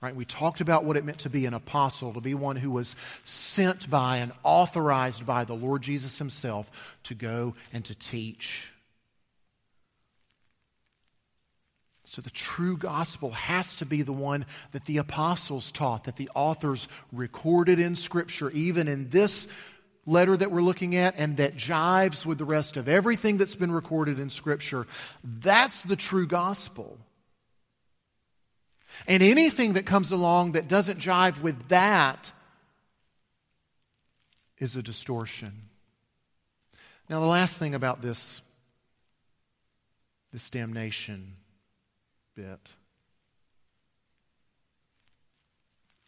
Right? 0.00 0.14
We 0.14 0.26
talked 0.26 0.60
about 0.60 0.84
what 0.84 0.98
it 0.98 1.04
meant 1.04 1.20
to 1.20 1.30
be 1.30 1.46
an 1.46 1.54
apostle, 1.54 2.12
to 2.12 2.20
be 2.20 2.34
one 2.34 2.56
who 2.56 2.70
was 2.70 2.94
sent 3.24 3.88
by 3.88 4.18
and 4.18 4.32
authorized 4.42 5.24
by 5.24 5.44
the 5.44 5.54
Lord 5.54 5.80
Jesus 5.80 6.18
himself 6.18 6.70
to 7.04 7.14
go 7.14 7.54
and 7.72 7.82
to 7.86 7.94
teach. 7.94 8.70
So, 12.06 12.20
the 12.20 12.28
true 12.28 12.76
gospel 12.76 13.30
has 13.30 13.76
to 13.76 13.86
be 13.86 14.02
the 14.02 14.12
one 14.12 14.44
that 14.72 14.84
the 14.84 14.98
apostles 14.98 15.72
taught, 15.72 16.04
that 16.04 16.16
the 16.16 16.30
authors 16.34 16.86
recorded 17.10 17.78
in 17.78 17.96
Scripture, 17.96 18.50
even 18.50 18.88
in 18.88 19.08
this 19.08 19.48
letter 20.06 20.36
that 20.36 20.50
we're 20.50 20.62
looking 20.62 20.96
at, 20.96 21.14
and 21.16 21.36
that 21.38 21.56
jives 21.56 22.26
with 22.26 22.38
the 22.38 22.44
rest 22.44 22.76
of 22.76 22.88
everything 22.88 23.38
that's 23.38 23.56
been 23.56 23.72
recorded 23.72 24.18
in 24.18 24.30
Scripture. 24.30 24.86
That's 25.22 25.82
the 25.82 25.96
true 25.96 26.26
gospel. 26.26 26.98
And 29.06 29.22
anything 29.22 29.74
that 29.74 29.86
comes 29.86 30.12
along 30.12 30.52
that 30.52 30.68
doesn't 30.68 30.98
jive 30.98 31.40
with 31.40 31.68
that 31.68 32.32
is 34.58 34.76
a 34.76 34.82
distortion. 34.82 35.68
Now, 37.08 37.20
the 37.20 37.26
last 37.26 37.58
thing 37.58 37.74
about 37.74 38.00
this, 38.00 38.40
this 40.32 40.48
damnation 40.48 41.36
bit. 42.34 42.74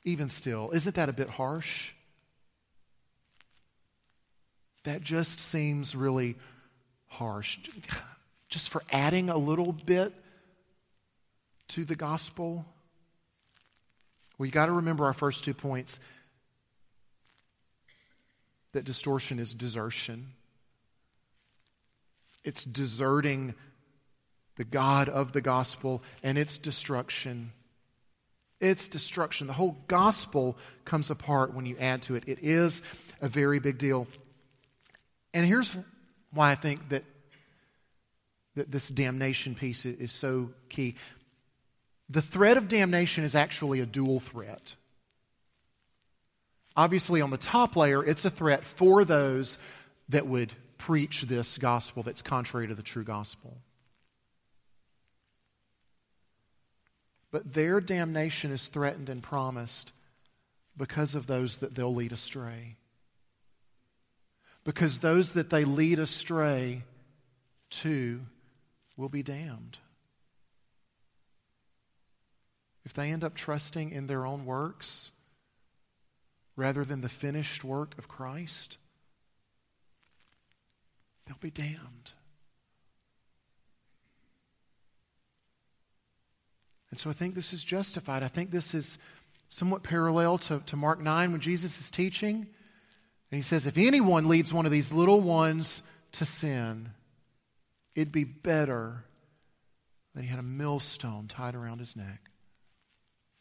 Even 0.05 0.29
still, 0.29 0.71
isn't 0.71 0.95
that 0.95 1.09
a 1.09 1.13
bit 1.13 1.29
harsh? 1.29 1.93
That 4.87 5.03
just 5.03 5.41
seems 5.41 5.97
really 5.97 6.37
harsh. 7.09 7.59
Just 8.49 8.69
for 8.69 8.85
adding 8.93 9.31
a 9.31 9.37
little 9.37 9.73
bit 9.73 10.15
to 11.69 11.85
the 11.85 11.97
gospel. 11.97 12.65
You 14.39 14.47
got 14.47 14.67
to 14.67 14.73
remember 14.73 15.07
our 15.07 15.13
first 15.13 15.43
two 15.43 15.55
points 15.55 15.99
that 18.75 18.85
distortion 18.85 19.41
is 19.41 19.55
desertion. 19.55 20.29
It's 22.45 22.65
deserting 22.65 23.57
the 24.55 24.65
God 24.65 25.09
of 25.09 25.33
the 25.33 25.41
gospel, 25.41 26.01
and 26.23 26.39
its 26.39 26.59
destruction. 26.59 27.51
Its 28.61 28.87
destruction. 28.87 29.49
The 29.49 29.53
whole 29.53 29.77
gospel 29.89 30.57
comes 30.85 31.11
apart 31.11 31.55
when 31.55 31.67
you 31.67 31.77
add 31.81 32.03
to 32.03 32.15
it. 32.15 32.23
It 32.29 32.39
is 32.41 32.83
a 33.21 33.29
very 33.29 33.59
big 33.59 33.79
deal. 33.79 34.07
And 35.37 35.45
here's 35.45 35.77
why 36.33 36.51
I 36.51 36.55
think 36.55 36.89
that, 36.89 37.05
that 38.55 38.71
this 38.71 38.89
damnation 38.89 39.55
piece 39.55 39.85
is 39.85 40.11
so 40.11 40.49
key. 40.71 40.95
The 42.09 42.23
threat 42.23 42.57
of 42.57 42.69
damnation 42.69 43.23
is 43.23 43.35
actually 43.35 43.81
a 43.81 43.87
dual 43.87 44.19
threat. 44.19 44.77
Obviously, 46.75 47.21
on 47.21 47.29
the 47.29 47.37
top 47.37 47.77
layer, 47.77 48.03
it's 48.03 48.25
a 48.25 48.31
threat 48.31 48.65
for 48.65 49.05
those 49.05 49.59
that 50.09 50.27
would 50.27 50.55
preach 50.79 51.21
this 51.21 51.59
gospel 51.59 52.03
that's 52.03 52.23
contrary 52.23 52.69
to 52.69 52.75
the 52.75 52.83
true 52.83 53.05
gospel. 53.05 53.59
But 57.31 57.53
their 57.53 57.83
damnation 57.83 58.53
is 58.53 58.69
threatened 58.69 59.11
and 59.11 59.23
promised 59.23 59.93
because 60.79 61.15
of 61.15 61.27
those 61.27 61.59
that 61.59 61.75
they'll 61.75 61.95
lead 61.95 62.13
astray. 62.13 62.79
Because 64.67 64.99
those 64.99 65.31
that 65.31 65.49
they 65.49 65.65
lead 65.65 66.01
astray 66.01 66.83
to 67.71 68.21
will 68.97 69.09
be 69.09 69.23
damned. 69.23 69.79
If 72.85 72.93
they 72.93 73.13
end 73.13 73.23
up 73.23 73.37
trusting 73.37 73.93
in 73.93 74.09
their 74.09 74.27
own 74.27 74.45
works 74.45 75.13
rather 76.57 76.85
than 76.85 77.01
the 77.01 77.09
finished 77.09 77.63
work 77.63 77.97
of 77.97 78.09
Christ, 78.09 78.79
they'll 81.27 81.37
be 81.41 81.53
damned. 81.53 82.13
And 86.91 86.99
so 86.99 87.09
I 87.09 87.13
think 87.13 87.37
this 87.37 87.53
is 87.53 87.63
justified. 87.63 88.25
I 88.25 88.29
think 88.29 88.51
this 88.51 88.75
is 88.75 88.99
somewhat 89.49 89.85
parallel 89.85 90.39
to, 90.39 90.59
to 90.67 90.77
Mark 90.77 91.01
9 91.01 91.31
when 91.31 91.41
Jesus 91.41 91.81
is 91.81 91.89
teaching. 91.89 92.49
And 93.37 93.45
he 93.45 93.47
says, 93.47 93.67
If 93.67 93.77
anyone 93.77 94.29
leads 94.29 94.51
one 94.51 94.65
of 94.65 94.73
these 94.73 94.91
little 94.91 95.21
ones 95.21 95.83
to 96.13 96.25
sin, 96.25 96.89
it'd 97.95 98.11
be 98.11 98.25
better 98.25 99.05
that 100.15 100.23
he 100.23 100.27
had 100.27 100.39
a 100.39 100.43
millstone 100.43 101.29
tied 101.29 101.55
around 101.55 101.81
his 101.81 101.97
neck 101.97 102.31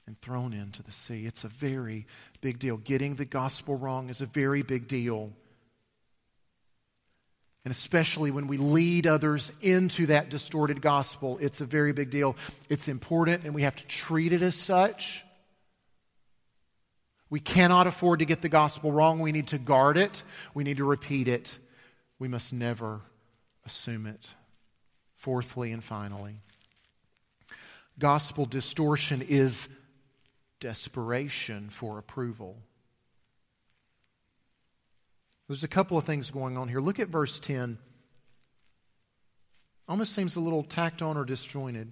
and 0.06 0.20
thrown 0.20 0.52
into 0.52 0.84
the 0.84 0.92
sea. 0.92 1.26
It's 1.26 1.46
a 1.46 1.48
very 1.48 2.08
big 2.42 2.60
deal. 2.60 2.76
Getting 2.76 3.16
the 3.16 3.24
gospel 3.24 3.78
wrong 3.78 4.10
is 4.10 4.20
a 4.20 4.26
very 4.26 4.64
big 4.64 4.90
deal 4.90 5.32
and 7.64 7.72
especially 7.72 8.32
when 8.32 8.48
we 8.48 8.58
lead 8.58 9.08
others 9.08 9.54
into 9.62 10.08
that 10.08 10.30
distorted 10.30 10.82
gospel, 10.82 11.40
it's 11.40 11.62
a 11.62 11.66
very 11.66 11.94
big 11.94 12.12
deal. 12.12 12.36
It's 12.70 12.88
important, 12.88 13.44
and 13.46 13.56
we 13.56 13.64
have 13.64 13.76
to 13.78 13.88
treat 13.88 14.34
it 14.34 14.44
as 14.44 14.56
such. 14.56 15.26
We 17.30 17.40
cannot 17.40 17.88
afford 17.88 18.20
to 18.20 18.26
get 18.26 18.42
the 18.42 18.50
gospel 18.50 18.92
wrong. 18.92 19.20
We 19.20 19.32
need 19.32 19.48
to 19.48 19.58
guard 19.58 19.98
it, 19.98 20.24
we 20.54 20.64
need 20.64 20.78
to 20.78 20.86
repeat 20.86 21.28
it. 21.28 21.58
We 22.18 22.28
must 22.28 22.54
never 22.54 23.02
assume 23.66 24.06
it. 24.06 24.34
Fourthly 25.18 25.72
and 25.72 25.84
finally, 25.84 26.36
gospel 28.00 28.46
distortion 28.46 29.22
is 29.22 29.68
desperation 30.60 31.70
for 31.70 31.98
approval. 31.98 32.58
There's 35.48 35.64
a 35.64 35.68
couple 35.68 35.98
of 35.98 36.06
things 36.06 36.30
going 36.32 36.58
on 36.58 36.70
here. 36.70 36.80
Look 36.80 37.00
at 37.00 37.10
verse 37.10 37.40
10. 37.40 37.78
Almost 39.88 40.14
seems 40.14 40.36
a 40.36 40.40
little 40.40 40.64
tacked 40.64 41.02
on 41.02 41.18
or 41.18 41.26
disjointed. 41.26 41.92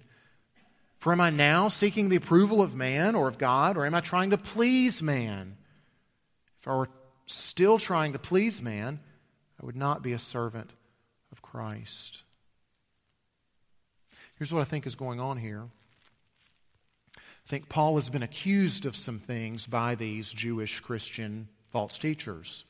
For 1.04 1.12
am 1.12 1.20
I 1.20 1.28
now 1.28 1.68
seeking 1.68 2.08
the 2.08 2.16
approval 2.16 2.62
of 2.62 2.74
man 2.74 3.14
or 3.14 3.28
of 3.28 3.36
God, 3.36 3.76
or 3.76 3.84
am 3.84 3.94
I 3.94 4.00
trying 4.00 4.30
to 4.30 4.38
please 4.38 5.02
man? 5.02 5.58
If 6.62 6.66
I 6.66 6.74
were 6.74 6.88
still 7.26 7.78
trying 7.78 8.14
to 8.14 8.18
please 8.18 8.62
man, 8.62 9.00
I 9.62 9.66
would 9.66 9.76
not 9.76 10.02
be 10.02 10.14
a 10.14 10.18
servant 10.18 10.70
of 11.30 11.42
Christ. 11.42 12.22
Here's 14.38 14.50
what 14.50 14.62
I 14.62 14.64
think 14.64 14.86
is 14.86 14.94
going 14.94 15.20
on 15.20 15.36
here. 15.36 15.64
I 17.18 17.48
think 17.48 17.68
Paul 17.68 17.96
has 17.96 18.08
been 18.08 18.22
accused 18.22 18.86
of 18.86 18.96
some 18.96 19.18
things 19.18 19.66
by 19.66 19.96
these 19.96 20.32
Jewish 20.32 20.80
Christian 20.80 21.50
false 21.70 21.98
teachers. 21.98 22.64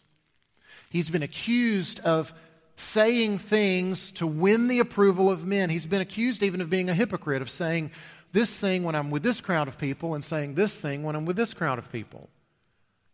He's 0.90 1.09
been 1.09 1.23
accused 1.23 2.01
of 2.01 2.35
saying 2.77 3.38
things 3.38 4.11
to 4.11 4.27
win 4.27 4.66
the 4.66 4.81
approval 4.81 5.31
of 5.31 5.47
men. 5.47 5.70
He's 5.70 5.87
been 5.87 6.01
accused 6.01 6.42
even 6.42 6.61
of 6.61 6.68
being 6.68 6.90
a 6.90 6.94
hypocrite, 6.94 7.40
of 7.40 7.49
saying 7.49 7.92
this 8.35 8.55
thing 8.55 8.83
when 8.83 8.94
I'm 8.94 9.11
with 9.11 9.23
this 9.23 9.40
crowd 9.40 9.68
of 9.68 9.79
people 9.79 10.14
and 10.14 10.23
saying 10.23 10.55
this 10.55 10.77
thing 10.77 11.05
when 11.05 11.16
I'm 11.16 11.25
with 11.25 11.37
this 11.37 11.55
crowd 11.55 11.79
of 11.79 11.90
people. 11.90 12.29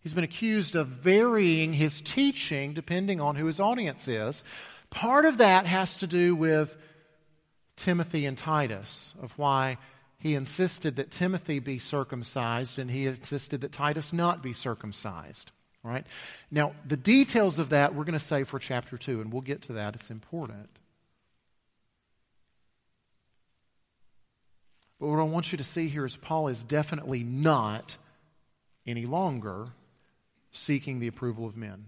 He's 0.01 0.15
been 0.15 0.25
accused 0.25 0.75
of 0.75 0.89
varying 0.89 1.75
his 1.75 2.01
teaching 2.01 2.73
depending 2.73 3.21
on 3.21 3.37
who 3.37 3.45
his 3.45 3.61
audience 3.61 4.09
is. 4.09 4.43
Part 4.89 5.27
of 5.27 5.39
that 5.39 5.67
has 5.67 5.95
to 5.97 6.07
do 6.07 6.35
with 6.35 6.77
Timothy 7.77 8.25
and 8.25 8.37
Titus, 8.37 9.15
of 9.23 9.33
why 9.37 9.77
he 10.19 10.35
insisted 10.35 10.97
that 10.97 11.11
Timothy 11.11 11.59
be 11.59 11.79
circumcised 11.79 12.79
and 12.79 12.91
he 12.91 13.07
insisted 13.07 13.61
that 13.61 13.73
Titus 13.73 14.13
not 14.13 14.43
be 14.43 14.55
circumcised. 14.55 15.53
Right? 15.83 16.07
Now, 16.51 16.73
the 16.87 16.97
details 16.97 17.59
of 17.59 17.71
that 17.71 17.95
we're 17.95 18.05
going 18.05 18.19
to 18.19 18.19
save 18.19 18.49
for 18.49 18.59
chapter 18.59 18.99
2, 18.99 19.21
and 19.21 19.33
we'll 19.33 19.43
get 19.43 19.63
to 19.63 19.75
that. 19.75 19.95
It's 19.95 20.11
important. 20.11 20.69
But 25.01 25.09
what 25.09 25.19
I 25.19 25.23
want 25.25 25.51
you 25.51 25.59
to 25.59 25.65
see 25.65 25.89
here 25.89 26.05
is 26.05 26.17
Paul 26.17 26.49
is 26.49 26.63
definitely 26.63 27.25
not 27.25 27.97
any 28.87 29.07
longer 29.07 29.69
seeking 30.51 31.01
the 31.01 31.07
approval 31.07 31.47
of 31.47 31.57
men. 31.57 31.87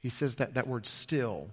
He 0.00 0.10
says 0.10 0.36
that, 0.36 0.54
that 0.54 0.68
word 0.68 0.86
still. 0.86 1.48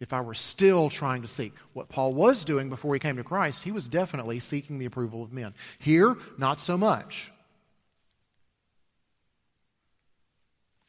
If 0.00 0.12
I 0.12 0.20
were 0.20 0.34
still 0.34 0.90
trying 0.90 1.22
to 1.22 1.28
seek 1.28 1.54
what 1.72 1.88
Paul 1.88 2.12
was 2.12 2.44
doing 2.44 2.68
before 2.68 2.92
he 2.92 3.00
came 3.00 3.16
to 3.16 3.24
Christ, 3.24 3.62
he 3.62 3.70
was 3.70 3.88
definitely 3.88 4.40
seeking 4.40 4.78
the 4.78 4.86
approval 4.86 5.22
of 5.22 5.32
men. 5.32 5.54
Here, 5.78 6.16
not 6.36 6.60
so 6.60 6.76
much. 6.76 7.32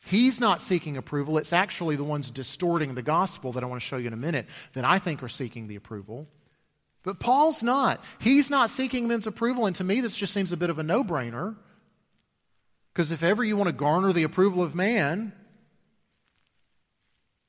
He's 0.05 0.39
not 0.39 0.61
seeking 0.61 0.97
approval. 0.97 1.37
It's 1.37 1.53
actually 1.53 1.95
the 1.95 2.03
ones 2.03 2.29
distorting 2.29 2.95
the 2.95 3.01
gospel 3.01 3.53
that 3.53 3.63
I 3.63 3.67
want 3.67 3.81
to 3.81 3.87
show 3.87 3.97
you 3.97 4.07
in 4.07 4.13
a 4.13 4.17
minute 4.17 4.47
that 4.73 4.83
I 4.83 4.99
think 4.99 5.23
are 5.23 5.29
seeking 5.29 5.67
the 5.67 5.77
approval. 5.77 6.27
But 7.03 7.19
Paul's 7.19 7.61
not. 7.61 8.03
He's 8.19 8.49
not 8.49 8.69
seeking 8.69 9.07
men's 9.07 9.27
approval. 9.27 9.65
And 9.65 9.75
to 9.75 9.83
me, 9.83 10.01
this 10.01 10.15
just 10.15 10.33
seems 10.33 10.51
a 10.51 10.57
bit 10.57 10.69
of 10.69 10.79
a 10.79 10.83
no 10.83 11.03
brainer. 11.03 11.55
Because 12.93 13.11
if 13.11 13.23
ever 13.23 13.43
you 13.43 13.57
want 13.57 13.67
to 13.67 13.73
garner 13.73 14.13
the 14.13 14.23
approval 14.23 14.63
of 14.63 14.73
man, 14.73 15.33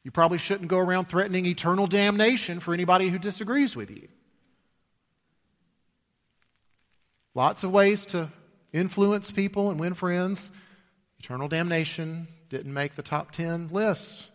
you 0.02 0.10
probably 0.10 0.38
shouldn't 0.38 0.68
go 0.68 0.78
around 0.78 1.06
threatening 1.06 1.46
eternal 1.46 1.86
damnation 1.86 2.60
for 2.60 2.74
anybody 2.74 3.08
who 3.08 3.18
disagrees 3.18 3.76
with 3.76 3.90
you. 3.90 4.08
Lots 7.34 7.64
of 7.64 7.72
ways 7.72 8.06
to 8.06 8.30
influence 8.72 9.30
people 9.30 9.70
and 9.70 9.78
win 9.78 9.94
friends. 9.94 10.50
Eternal 11.18 11.48
damnation 11.48 12.28
didn't 12.48 12.72
make 12.72 12.94
the 12.94 13.02
top 13.02 13.32
10 13.32 13.68
list. 13.72 14.30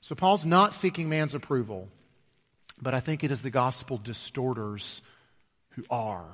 So 0.00 0.14
Paul's 0.14 0.46
not 0.46 0.74
seeking 0.74 1.08
man's 1.08 1.34
approval, 1.34 1.88
but 2.82 2.94
I 2.94 3.00
think 3.00 3.24
it 3.24 3.30
is 3.30 3.42
the 3.42 3.50
gospel 3.50 3.98
distorters 3.98 5.02
who 5.70 5.84
are. 5.90 6.26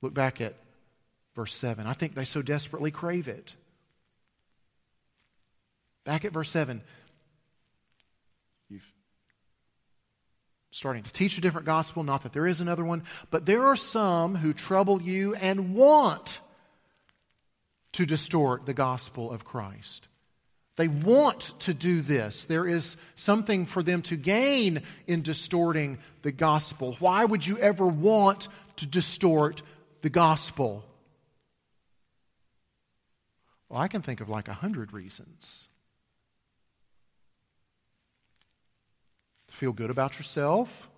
Look 0.00 0.14
back 0.14 0.40
at 0.40 0.54
verse 1.34 1.54
7. 1.54 1.86
I 1.86 1.92
think 1.92 2.14
they 2.14 2.24
so 2.24 2.42
desperately 2.42 2.90
crave 2.90 3.28
it. 3.28 3.56
Back 6.04 6.24
at 6.24 6.32
verse 6.32 6.50
7. 6.50 6.82
You've 8.68 8.92
starting 10.70 11.02
to 11.02 11.12
teach 11.12 11.38
a 11.38 11.40
different 11.40 11.66
gospel, 11.66 12.02
not 12.02 12.22
that 12.22 12.32
there 12.32 12.46
is 12.46 12.60
another 12.60 12.84
one, 12.84 13.04
but 13.30 13.46
there 13.46 13.64
are 13.64 13.76
some 13.76 14.34
who 14.34 14.52
trouble 14.52 15.00
you 15.00 15.34
and 15.34 15.74
want 15.74 16.40
to 17.92 18.06
distort 18.06 18.64
the 18.64 18.74
gospel 18.74 19.30
of 19.30 19.44
Christ. 19.44 20.08
They 20.76 20.88
want 20.88 21.58
to 21.60 21.74
do 21.74 22.00
this. 22.00 22.46
There 22.46 22.66
is 22.66 22.96
something 23.14 23.66
for 23.66 23.82
them 23.82 24.02
to 24.02 24.16
gain 24.16 24.82
in 25.06 25.22
distorting 25.22 25.98
the 26.22 26.32
gospel. 26.32 26.96
Why 26.98 27.24
would 27.24 27.46
you 27.46 27.58
ever 27.58 27.86
want 27.86 28.48
to 28.76 28.86
distort 28.86 29.62
the 30.00 30.08
gospel? 30.08 30.84
Well, 33.68 33.80
I 33.80 33.88
can 33.88 34.02
think 34.02 34.20
of 34.20 34.28
like 34.28 34.48
a 34.48 34.54
hundred 34.54 34.92
reasons. 34.92 35.68
Feel 39.48 39.72
good 39.72 39.90
about 39.90 40.16
yourself, 40.16 40.88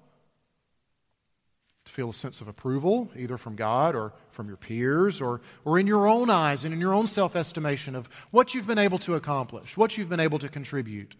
feel 1.95 2.11
a 2.11 2.15
sense 2.15 2.41
of 2.41 2.49
approval, 2.49 3.09
either 3.17 3.39
from 3.39 3.55
God 3.55 3.95
or 3.95 4.13
from 4.33 4.49
your 4.49 4.57
peers, 4.57 5.23
or, 5.23 5.41
or 5.65 5.79
in 5.79 5.87
your 5.87 6.09
own 6.09 6.29
eyes 6.29 6.65
and 6.65 6.75
in 6.75 6.81
your 6.81 6.93
own 6.93 7.07
self 7.07 7.37
estimation 7.37 7.95
of 7.95 8.09
what 8.33 8.53
you've 8.53 8.67
been 8.67 8.79
able 8.79 8.99
to 8.99 9.15
accomplish, 9.15 9.77
what 9.77 9.97
you've 9.97 10.09
been 10.09 10.19
able 10.19 10.41
to 10.41 10.49
contribute. 10.49 11.15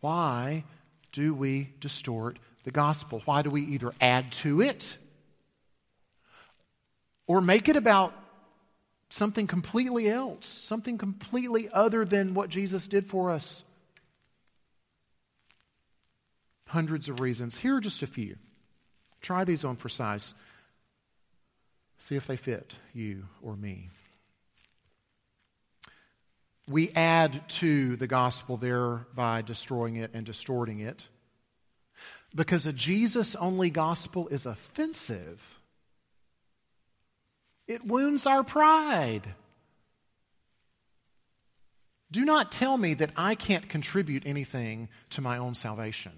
Why 0.00 0.62
do 1.10 1.34
we 1.34 1.70
distort 1.80 2.38
the 2.62 2.70
gospel? 2.70 3.22
Why 3.24 3.42
do 3.42 3.50
we 3.50 3.62
either 3.62 3.92
add 4.00 4.30
to 4.32 4.60
it 4.60 4.96
or 7.26 7.40
make 7.40 7.68
it 7.68 7.76
about 7.76 8.14
something 9.08 9.48
completely 9.48 10.08
else, 10.08 10.46
something 10.46 10.96
completely 10.96 11.68
other 11.68 12.04
than 12.04 12.34
what 12.34 12.50
Jesus 12.50 12.86
did 12.86 13.08
for 13.08 13.32
us? 13.32 13.64
Hundreds 16.70 17.08
of 17.08 17.18
reasons. 17.18 17.56
Here 17.56 17.76
are 17.76 17.80
just 17.80 18.02
a 18.02 18.06
few. 18.06 18.36
Try 19.20 19.44
these 19.44 19.64
on 19.64 19.76
for 19.76 19.88
size. 19.88 20.34
See 21.98 22.16
if 22.16 22.26
they 22.26 22.36
fit 22.36 22.76
you 22.94 23.24
or 23.42 23.56
me. 23.56 23.90
We 26.68 26.90
add 26.92 27.48
to 27.60 27.96
the 27.96 28.06
gospel 28.06 28.56
there 28.56 29.06
by 29.14 29.42
destroying 29.42 29.96
it 29.96 30.12
and 30.14 30.24
distorting 30.24 30.78
it 30.78 31.08
because 32.34 32.66
a 32.66 32.72
Jesus 32.72 33.34
only 33.34 33.70
gospel 33.70 34.28
is 34.28 34.46
offensive. 34.46 35.60
It 37.66 37.84
wounds 37.84 38.26
our 38.26 38.44
pride. 38.44 39.34
Do 42.12 42.24
not 42.24 42.52
tell 42.52 42.76
me 42.76 42.94
that 42.94 43.10
I 43.16 43.34
can't 43.34 43.68
contribute 43.68 44.22
anything 44.24 44.88
to 45.10 45.20
my 45.20 45.38
own 45.38 45.54
salvation. 45.54 46.12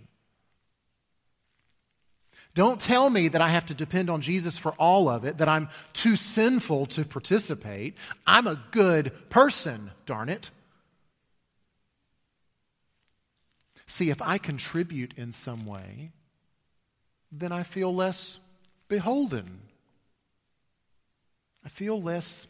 Don't 2.55 2.81
tell 2.81 3.09
me 3.09 3.29
that 3.29 3.41
I 3.41 3.49
have 3.49 3.67
to 3.67 3.75
depend 3.75 4.11
on 4.11 4.21
Jesus 4.21 4.59
for 4.59 4.73
all 4.73 5.09
of 5.09 5.25
it, 5.25 5.39
that 5.39 5.49
I'm 5.49 5.71
too 5.95 6.17
sinful 6.17 6.87
to 6.87 7.05
participate. 7.05 7.97
I'm 8.27 8.47
a 8.47 8.63
good 8.73 9.31
person, 9.31 9.91
darn 10.05 10.29
it. 10.29 10.51
See, 13.87 14.11
if 14.11 14.21
I 14.21 14.39
contribute 14.39 15.15
in 15.17 15.33
some 15.33 15.65
way, 15.65 16.13
then 17.31 17.53
I 17.53 17.63
feel 17.63 17.95
less 17.95 18.39
beholden. 18.89 19.61
I 21.65 21.71
feel 21.71 22.01
less 22.01 22.47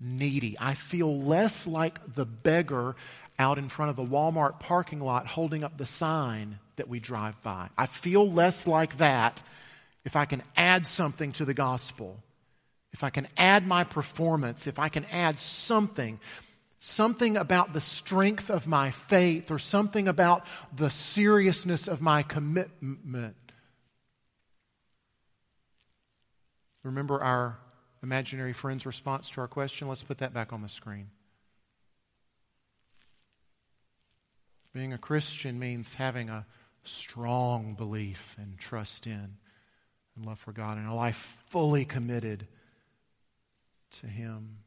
needy. 0.00 0.56
I 0.58 0.74
feel 0.74 1.20
less 1.22 1.66
like 1.66 2.14
the 2.14 2.26
beggar 2.26 2.96
out 3.38 3.58
in 3.58 3.68
front 3.68 3.90
of 3.90 3.96
the 3.96 4.04
Walmart 4.04 4.58
parking 4.58 5.00
lot 5.00 5.28
holding 5.28 5.62
up 5.62 5.76
the 5.78 5.86
sign 5.86 6.58
that 6.76 6.88
we 6.88 7.00
drive 7.00 7.42
by. 7.42 7.68
I 7.76 7.86
feel 7.86 8.30
less 8.30 8.66
like 8.66 8.98
that 8.98 9.42
if 10.04 10.14
I 10.14 10.24
can 10.24 10.42
add 10.56 10.86
something 10.86 11.32
to 11.32 11.44
the 11.44 11.54
gospel, 11.54 12.22
if 12.92 13.02
I 13.02 13.10
can 13.10 13.26
add 13.36 13.66
my 13.66 13.84
performance, 13.84 14.66
if 14.66 14.78
I 14.78 14.88
can 14.88 15.04
add 15.06 15.38
something, 15.40 16.20
something 16.78 17.36
about 17.36 17.72
the 17.72 17.80
strength 17.80 18.48
of 18.50 18.66
my 18.66 18.90
faith 18.90 19.50
or 19.50 19.58
something 19.58 20.06
about 20.08 20.46
the 20.74 20.90
seriousness 20.90 21.88
of 21.88 22.00
my 22.00 22.22
commitment. 22.22 23.36
Remember 26.84 27.20
our 27.20 27.58
imaginary 28.02 28.52
friend's 28.52 28.86
response 28.86 29.28
to 29.30 29.40
our 29.40 29.48
question? 29.48 29.88
Let's 29.88 30.04
put 30.04 30.18
that 30.18 30.32
back 30.32 30.52
on 30.52 30.62
the 30.62 30.68
screen. 30.68 31.08
Being 34.72 34.92
a 34.92 34.98
Christian 34.98 35.58
means 35.58 35.94
having 35.94 36.28
a 36.28 36.46
strong 36.88 37.74
belief 37.74 38.34
and 38.38 38.58
trust 38.58 39.06
in 39.06 39.36
and 40.16 40.24
love 40.24 40.38
for 40.38 40.52
God 40.52 40.78
and 40.78 40.88
a 40.88 40.94
life 40.94 41.42
fully 41.48 41.84
committed 41.84 42.46
to 44.00 44.06
Him. 44.06 44.58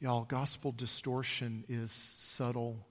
Y'all, 0.00 0.24
gospel 0.24 0.72
distortion 0.72 1.64
is 1.68 1.92
subtle. 1.92 2.86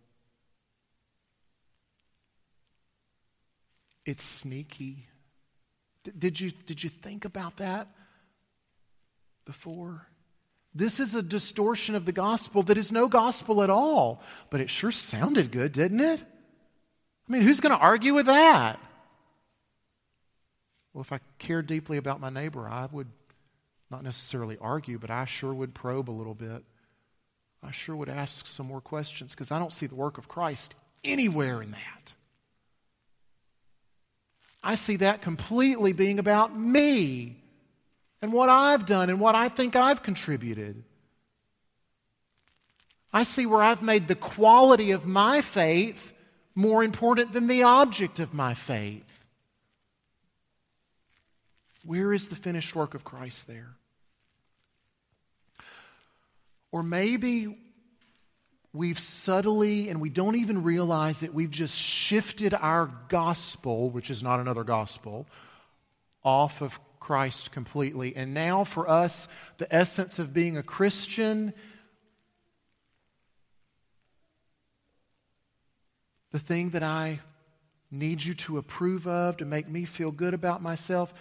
It's 4.06 4.24
sneaky. 4.24 5.08
Did 6.18 6.40
you, 6.40 6.52
did 6.66 6.84
you 6.84 6.90
think 6.90 7.26
about 7.26 7.58
that 7.58 7.90
before? 9.46 10.08
This 10.74 11.00
is 11.00 11.16
a 11.16 11.22
distortion 11.22 11.96
of 11.96 12.06
the 12.06 12.12
gospel 12.14 12.64
that 12.64 12.78
is 12.78 12.92
no 12.92 13.08
gospel 13.08 13.62
at 13.62 13.70
all. 13.70 14.22
But 14.50 14.62
it 14.62 14.70
sure 14.70 14.92
sounded 14.92 15.52
good, 15.52 15.74
didn't 15.74 16.00
it? 16.00 16.22
I 16.22 17.32
mean, 17.32 17.42
who's 17.42 17.60
going 17.60 17.76
to 17.76 17.82
argue 17.82 18.14
with 18.14 18.28
that? 18.28 18.80
Well, 20.94 21.02
if 21.02 21.12
I 21.12 21.20
cared 21.40 21.68
deeply 21.68 21.98
about 21.98 22.20
my 22.20 22.30
neighbor, 22.30 22.68
I 22.68 22.88
would 22.92 23.08
not 23.90 24.04
necessarily 24.04 24.58
argue, 24.60 24.98
but 24.98 25.10
I 25.10 25.26
sure 25.26 25.54
would 25.54 25.74
probe 25.74 26.10
a 26.10 26.12
little 26.12 26.34
bit. 26.34 26.64
I 27.64 27.72
sure 27.72 27.96
would 27.96 28.10
ask 28.10 28.48
some 28.48 28.68
more 28.68 28.82
questions 28.82 29.34
because 29.34 29.52
I 29.52 29.60
don't 29.60 29.74
see 29.74 29.86
the 29.86 29.96
work 29.96 30.18
of 30.18 30.28
Christ 30.28 30.76
anywhere 31.04 31.62
in 31.62 31.72
that. 31.72 32.14
I 34.64 34.76
see 34.76 34.98
that 34.98 35.22
completely 35.22 35.92
being 35.92 36.20
about 36.20 36.58
me 36.58 37.41
and 38.22 38.32
what 38.32 38.50
I've 38.50 38.86
done 38.86 39.10
and 39.10 39.20
what 39.20 39.36
I 39.36 39.50
think 39.50 39.76
I've 39.76 40.04
contributed. 40.04 40.84
I 43.14 43.24
see 43.24 43.46
where 43.46 43.62
I've 43.62 43.82
made 43.82 44.08
the 44.08 44.16
quality 44.16 44.92
of 44.92 45.06
my 45.06 45.42
faith 45.42 46.14
more 46.56 46.84
important 46.84 47.34
than 47.34 47.48
the 47.48 47.64
object 47.64 48.20
of 48.20 48.34
my 48.34 48.54
faith. 48.54 49.04
Where 51.84 52.14
is 52.14 52.30
the 52.30 52.36
finished 52.36 52.76
work 52.76 52.94
of 52.94 53.04
Christ 53.04 53.48
there? 53.48 53.70
Or 56.72 56.84
maybe 56.84 57.58
we've 58.72 59.00
subtly, 59.00 59.90
and 59.90 60.00
we 60.00 60.10
don't 60.10 60.36
even 60.36 60.64
realize 60.64 61.24
it, 61.24 61.34
we've 61.34 61.52
just 61.52 61.78
shifted 61.78 62.54
our 62.54 62.90
gospel, 63.10 63.90
which 63.90 64.10
is 64.10 64.24
not 64.24 64.40
another 64.40 64.64
gospel, 64.64 65.28
off 66.24 66.62
of 66.62 66.80
Christ 67.02 67.52
completely. 67.52 68.16
And 68.16 68.34
now, 68.34 68.64
for 68.64 68.88
us, 68.88 69.28
the 69.58 69.74
essence 69.76 70.20
of 70.20 70.34
being 70.34 70.56
a 70.56 70.64
Christian, 70.64 71.52
the 76.32 76.40
thing 76.40 76.70
that 76.70 76.84
I 76.84 77.20
need 77.90 78.24
you 78.24 78.36
to 78.36 78.60
approve 78.60 79.08
of 79.08 79.38
to 79.38 79.46
make 79.46 79.68
me 79.68 79.84
feel 79.84 80.12
good 80.12 80.36
about 80.36 80.62
myself, 80.62 81.12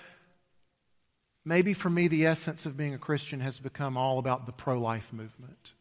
maybe 1.46 1.72
for 1.72 1.88
me, 1.90 2.06
the 2.06 2.26
essence 2.26 2.66
of 2.66 2.76
being 2.76 2.94
a 2.94 2.98
Christian 2.98 3.40
has 3.40 3.58
become 3.58 3.96
all 3.96 4.18
about 4.18 4.44
the 4.44 4.52
pro 4.52 4.78
life 4.78 5.12
movement. 5.12 5.72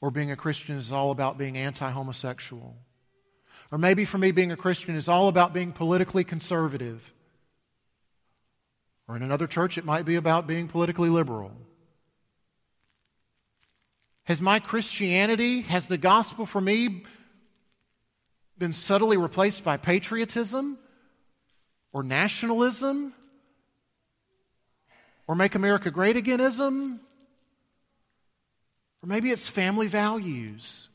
Or 0.00 0.12
being 0.12 0.30
a 0.30 0.36
Christian 0.36 0.76
is 0.76 0.92
all 0.92 1.10
about 1.10 1.36
being 1.36 1.58
anti 1.58 1.90
homosexual. 1.90 2.76
Or 3.72 3.78
maybe 3.78 4.04
for 4.04 4.16
me, 4.16 4.30
being 4.30 4.52
a 4.52 4.56
Christian 4.56 4.94
is 4.94 5.08
all 5.08 5.26
about 5.26 5.52
being 5.52 5.72
politically 5.72 6.22
conservative. 6.22 7.12
Or 9.10 9.16
in 9.16 9.24
another 9.24 9.48
church, 9.48 9.76
it 9.76 9.84
might 9.84 10.04
be 10.04 10.14
about 10.14 10.46
being 10.46 10.68
politically 10.68 11.08
liberal. 11.08 11.50
Has 14.22 14.40
my 14.40 14.60
Christianity, 14.60 15.62
has 15.62 15.88
the 15.88 15.98
gospel 15.98 16.46
for 16.46 16.60
me 16.60 17.02
been 18.56 18.72
subtly 18.72 19.16
replaced 19.16 19.64
by 19.64 19.78
patriotism? 19.78 20.78
or 21.92 22.04
nationalism 22.04 23.12
or 25.26 25.34
make 25.34 25.56
America 25.56 25.90
great 25.90 26.16
againism 26.16 27.00
or 29.02 29.08
maybe 29.08 29.32
it's 29.32 29.48
family 29.48 29.88
values. 29.88 30.88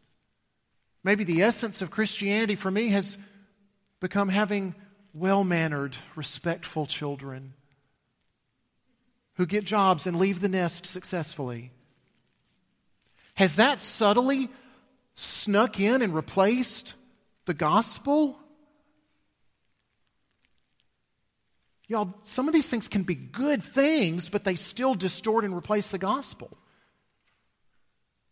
Maybe 1.04 1.26
the 1.26 1.42
essence 1.42 1.82
of 1.82 1.92
Christianity 1.92 2.56
for 2.56 2.72
me 2.72 2.88
has 2.92 3.18
become 4.00 4.30
having 4.30 4.74
well 5.14 5.44
mannered, 5.44 5.98
respectful 6.16 6.86
children 6.86 7.56
who 9.36 9.46
get 9.46 9.66
jobs 9.66 10.08
and 10.08 10.18
leave 10.18 10.40
the 10.40 10.50
nest 10.50 10.86
successfully. 10.86 11.72
Has 13.36 13.58
that 13.58 13.80
subtly 13.80 14.50
snuck 15.14 15.80
in 15.80 16.02
and 16.02 16.14
replaced 16.14 16.96
the 17.46 17.54
gospel? 17.54 18.38
Y'all, 21.88 22.14
some 22.24 22.48
of 22.48 22.54
these 22.54 22.68
things 22.68 22.88
can 22.88 23.04
be 23.04 23.16
good 23.16 23.62
things, 23.64 24.30
but 24.30 24.44
they 24.44 24.56
still 24.56 24.96
distort 24.96 25.46
and 25.46 25.56
replace 25.56 25.88
the 25.88 25.98
gospel. 25.98 26.58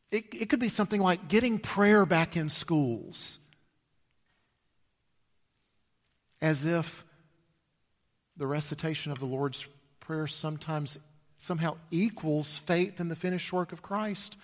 It, 0.10 0.26
it 0.34 0.49
could 0.49 0.60
be 0.60 0.70
something 0.70 1.01
like 1.01 1.28
getting 1.28 1.60
prayer 1.60 2.06
back 2.06 2.38
in 2.38 2.47
schools, 2.49 3.39
as 6.41 6.66
if 6.66 7.04
the 8.38 8.47
recitation 8.47 9.12
of 9.12 9.20
the 9.20 9.26
Lord's 9.26 9.68
Prayer 10.04 10.28
sometimes 10.28 10.99
somehow 11.39 11.78
equals 11.89 12.58
faith 12.58 12.99
in 12.99 13.08
the 13.08 13.16
finished 13.16 13.54
work 13.54 13.72
of 13.72 13.82
Christ. 13.82 14.36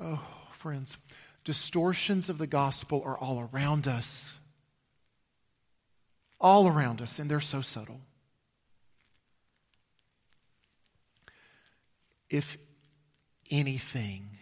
Oh, 0.00 0.24
friends, 0.52 0.96
distortions 1.42 2.28
of 2.28 2.38
the 2.38 2.46
gospel 2.46 3.02
are 3.04 3.18
all 3.18 3.48
around 3.52 3.88
us. 3.88 4.38
All 6.40 6.68
around 6.68 7.02
us, 7.02 7.18
and 7.18 7.28
they're 7.28 7.40
so 7.40 7.62
subtle. 7.62 8.00
If 12.30 12.56
anything, 13.50 14.38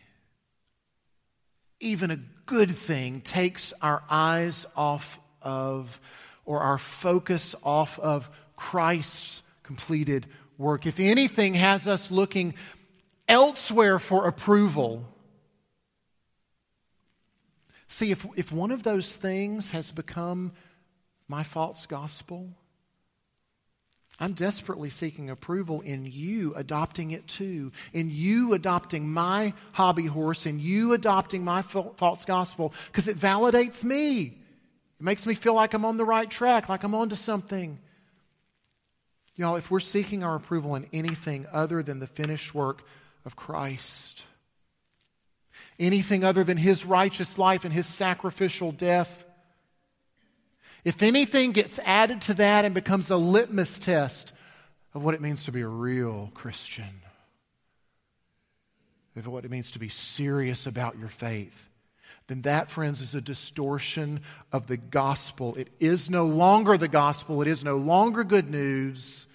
even 1.80 2.10
a 2.10 2.20
good 2.44 2.76
thing, 2.76 3.22
takes 3.22 3.72
our 3.80 4.02
eyes 4.10 4.66
off 4.76 5.18
of 5.40 6.02
or 6.44 6.60
our 6.60 6.76
focus 6.76 7.54
off 7.62 7.98
of 7.98 8.28
Christ's 8.56 9.41
completed 9.72 10.26
work, 10.58 10.86
if 10.86 11.00
anything 11.00 11.54
has 11.54 11.88
us 11.88 12.10
looking 12.10 12.54
elsewhere 13.26 13.98
for 13.98 14.26
approval, 14.26 15.08
See, 17.92 18.10
if, 18.10 18.24
if 18.36 18.50
one 18.50 18.70
of 18.70 18.84
those 18.84 19.14
things 19.14 19.70
has 19.72 19.92
become 19.92 20.52
my 21.28 21.42
false 21.42 21.84
gospel, 21.84 22.48
I'm 24.18 24.32
desperately 24.32 24.88
seeking 24.88 25.28
approval 25.28 25.82
in 25.82 26.06
you 26.06 26.54
adopting 26.56 27.10
it 27.10 27.28
too, 27.28 27.70
in 27.92 28.08
you 28.10 28.54
adopting 28.54 29.12
my 29.12 29.52
hobby 29.72 30.06
horse, 30.06 30.46
in 30.46 30.58
you 30.58 30.94
adopting 30.94 31.44
my 31.44 31.60
false 31.60 32.24
gospel, 32.24 32.72
because 32.86 33.08
it 33.08 33.18
validates 33.18 33.84
me. 33.84 34.38
It 34.98 35.04
makes 35.04 35.26
me 35.26 35.34
feel 35.34 35.52
like 35.52 35.74
I'm 35.74 35.84
on 35.84 35.98
the 35.98 36.06
right 36.06 36.30
track, 36.30 36.70
like 36.70 36.84
I'm 36.84 36.94
onto 36.94 37.14
something. 37.14 37.78
Y'all, 39.36 39.56
if 39.56 39.70
we're 39.70 39.80
seeking 39.80 40.22
our 40.22 40.36
approval 40.36 40.74
in 40.74 40.86
anything 40.92 41.46
other 41.52 41.82
than 41.82 42.00
the 42.00 42.06
finished 42.06 42.54
work 42.54 42.82
of 43.24 43.36
Christ, 43.36 44.24
anything 45.78 46.24
other 46.24 46.44
than 46.44 46.56
his 46.56 46.84
righteous 46.84 47.38
life 47.38 47.64
and 47.64 47.72
his 47.72 47.86
sacrificial 47.86 48.72
death. 48.72 49.24
If 50.84 51.02
anything 51.02 51.52
gets 51.52 51.78
added 51.80 52.22
to 52.22 52.34
that 52.34 52.64
and 52.64 52.74
becomes 52.74 53.10
a 53.10 53.16
litmus 53.16 53.78
test 53.78 54.32
of 54.94 55.02
what 55.02 55.14
it 55.14 55.20
means 55.20 55.44
to 55.44 55.52
be 55.52 55.62
a 55.62 55.68
real 55.68 56.30
Christian, 56.34 57.02
of 59.16 59.26
what 59.26 59.44
it 59.44 59.50
means 59.50 59.72
to 59.72 59.78
be 59.78 59.88
serious 59.88 60.66
about 60.66 60.98
your 60.98 61.08
faith, 61.08 61.68
then 62.26 62.42
that, 62.42 62.70
friends, 62.70 63.00
is 63.00 63.14
a 63.14 63.20
distortion 63.20 64.20
of 64.52 64.66
the 64.66 64.76
gospel. 64.76 65.54
It 65.56 65.68
is 65.78 66.08
no 66.08 66.26
longer 66.26 66.76
the 66.76 66.88
gospel, 66.88 67.42
it 67.42 67.48
is 67.48 67.64
no 67.64 67.76
longer 67.76 68.24
good 68.24 68.50
news. 68.50 69.26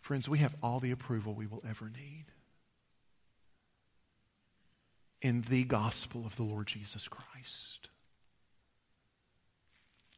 Friends, 0.00 0.26
we 0.26 0.38
have 0.38 0.54
all 0.62 0.80
the 0.80 0.90
approval 0.90 1.34
we 1.34 1.46
will 1.46 1.62
ever 1.68 1.90
need 1.90 2.24
in 5.20 5.42
the 5.50 5.64
gospel 5.64 6.24
of 6.24 6.34
the 6.36 6.44
Lord 6.44 6.66
Jesus 6.66 7.08
Christ. 7.08 7.90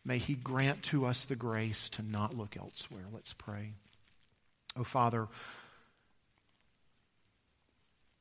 May 0.05 0.19
He 0.19 0.35
grant 0.35 0.85
to 0.85 1.07
us 1.07 1.25
the 1.25 1.35
grace 1.35 1.89
to 1.91 2.03
not 2.03 2.37
look 2.37 2.57
elsewhere. 2.57 3.07
Let's 3.13 3.33
pray. 3.33 3.75
Oh, 4.77 4.85
Father, 4.85 5.29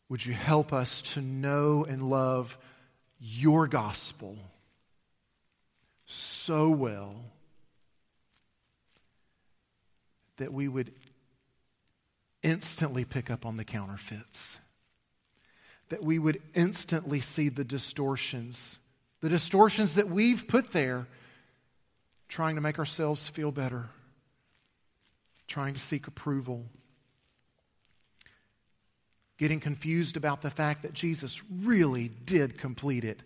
would 0.09 0.25
you 0.25 0.33
help 0.33 0.73
us 0.73 1.01
to 1.13 1.21
know 1.21 1.85
and 1.85 2.09
love 2.09 2.57
your 3.19 3.67
gospel 3.67 4.37
so 6.05 6.69
well 6.69 7.15
that 10.37 10.51
we 10.51 10.67
would 10.67 10.91
instantly 12.41 13.05
pick 13.05 13.29
up 13.29 13.45
on 13.45 13.57
the 13.57 13.65
counterfeits, 13.65 14.57
that 15.89 16.03
we 16.03 16.17
would 16.17 16.41
instantly 16.55 17.19
see 17.19 17.49
the 17.49 17.65
distortions, 17.65 18.79
the 19.21 19.29
distortions 19.29 19.95
that 19.95 20.09
we've 20.09 20.47
put 20.47 20.71
there, 20.71 21.07
trying 22.27 22.55
to 22.55 22.61
make 22.61 22.79
ourselves 22.79 23.29
feel 23.29 23.51
better, 23.51 23.89
trying 25.49 25.73
to 25.73 25.79
seek 25.79 26.07
approval. 26.07 26.65
Getting 29.37 29.59
confused 29.59 30.15
about 30.15 30.41
the 30.41 30.49
fact 30.49 30.83
that 30.83 30.93
Jesus 30.93 31.41
really 31.63 32.07
did 32.07 32.57
complete 32.57 33.03
it 33.03 33.23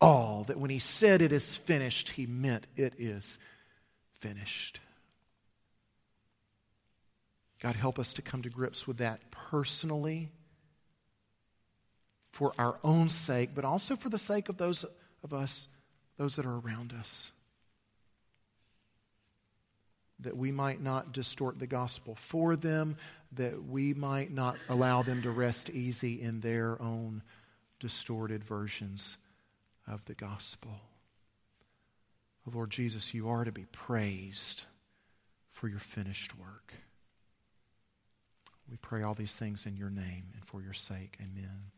all, 0.00 0.44
that 0.44 0.58
when 0.58 0.70
he 0.70 0.78
said 0.78 1.22
it 1.22 1.32
is 1.32 1.56
finished, 1.56 2.10
he 2.10 2.26
meant 2.26 2.66
it 2.76 2.94
is 2.98 3.38
finished. 4.20 4.80
God, 7.60 7.76
help 7.76 7.98
us 7.98 8.14
to 8.14 8.22
come 8.22 8.42
to 8.42 8.48
grips 8.48 8.86
with 8.86 8.98
that 8.98 9.30
personally 9.30 10.30
for 12.32 12.52
our 12.58 12.78
own 12.82 13.10
sake, 13.10 13.50
but 13.54 13.64
also 13.64 13.96
for 13.96 14.08
the 14.08 14.18
sake 14.18 14.48
of 14.48 14.56
those 14.56 14.86
of 15.22 15.34
us, 15.34 15.68
those 16.16 16.36
that 16.36 16.46
are 16.46 16.58
around 16.58 16.94
us. 16.98 17.32
That 20.22 20.36
we 20.36 20.52
might 20.52 20.82
not 20.82 21.12
distort 21.12 21.58
the 21.58 21.66
gospel 21.66 22.14
for 22.14 22.56
them, 22.56 22.96
that 23.32 23.64
we 23.64 23.94
might 23.94 24.30
not 24.30 24.56
allow 24.68 25.02
them 25.02 25.22
to 25.22 25.30
rest 25.30 25.70
easy 25.70 26.20
in 26.20 26.40
their 26.40 26.80
own 26.80 27.22
distorted 27.78 28.44
versions 28.44 29.16
of 29.86 30.04
the 30.04 30.14
gospel. 30.14 30.72
Oh, 32.46 32.52
Lord 32.54 32.70
Jesus, 32.70 33.14
you 33.14 33.28
are 33.28 33.44
to 33.44 33.52
be 33.52 33.66
praised 33.72 34.64
for 35.50 35.68
your 35.68 35.78
finished 35.78 36.38
work. 36.38 36.74
We 38.70 38.76
pray 38.76 39.02
all 39.02 39.14
these 39.14 39.34
things 39.34 39.66
in 39.66 39.76
your 39.76 39.90
name 39.90 40.24
and 40.34 40.44
for 40.44 40.62
your 40.62 40.74
sake. 40.74 41.18
Amen. 41.20 41.72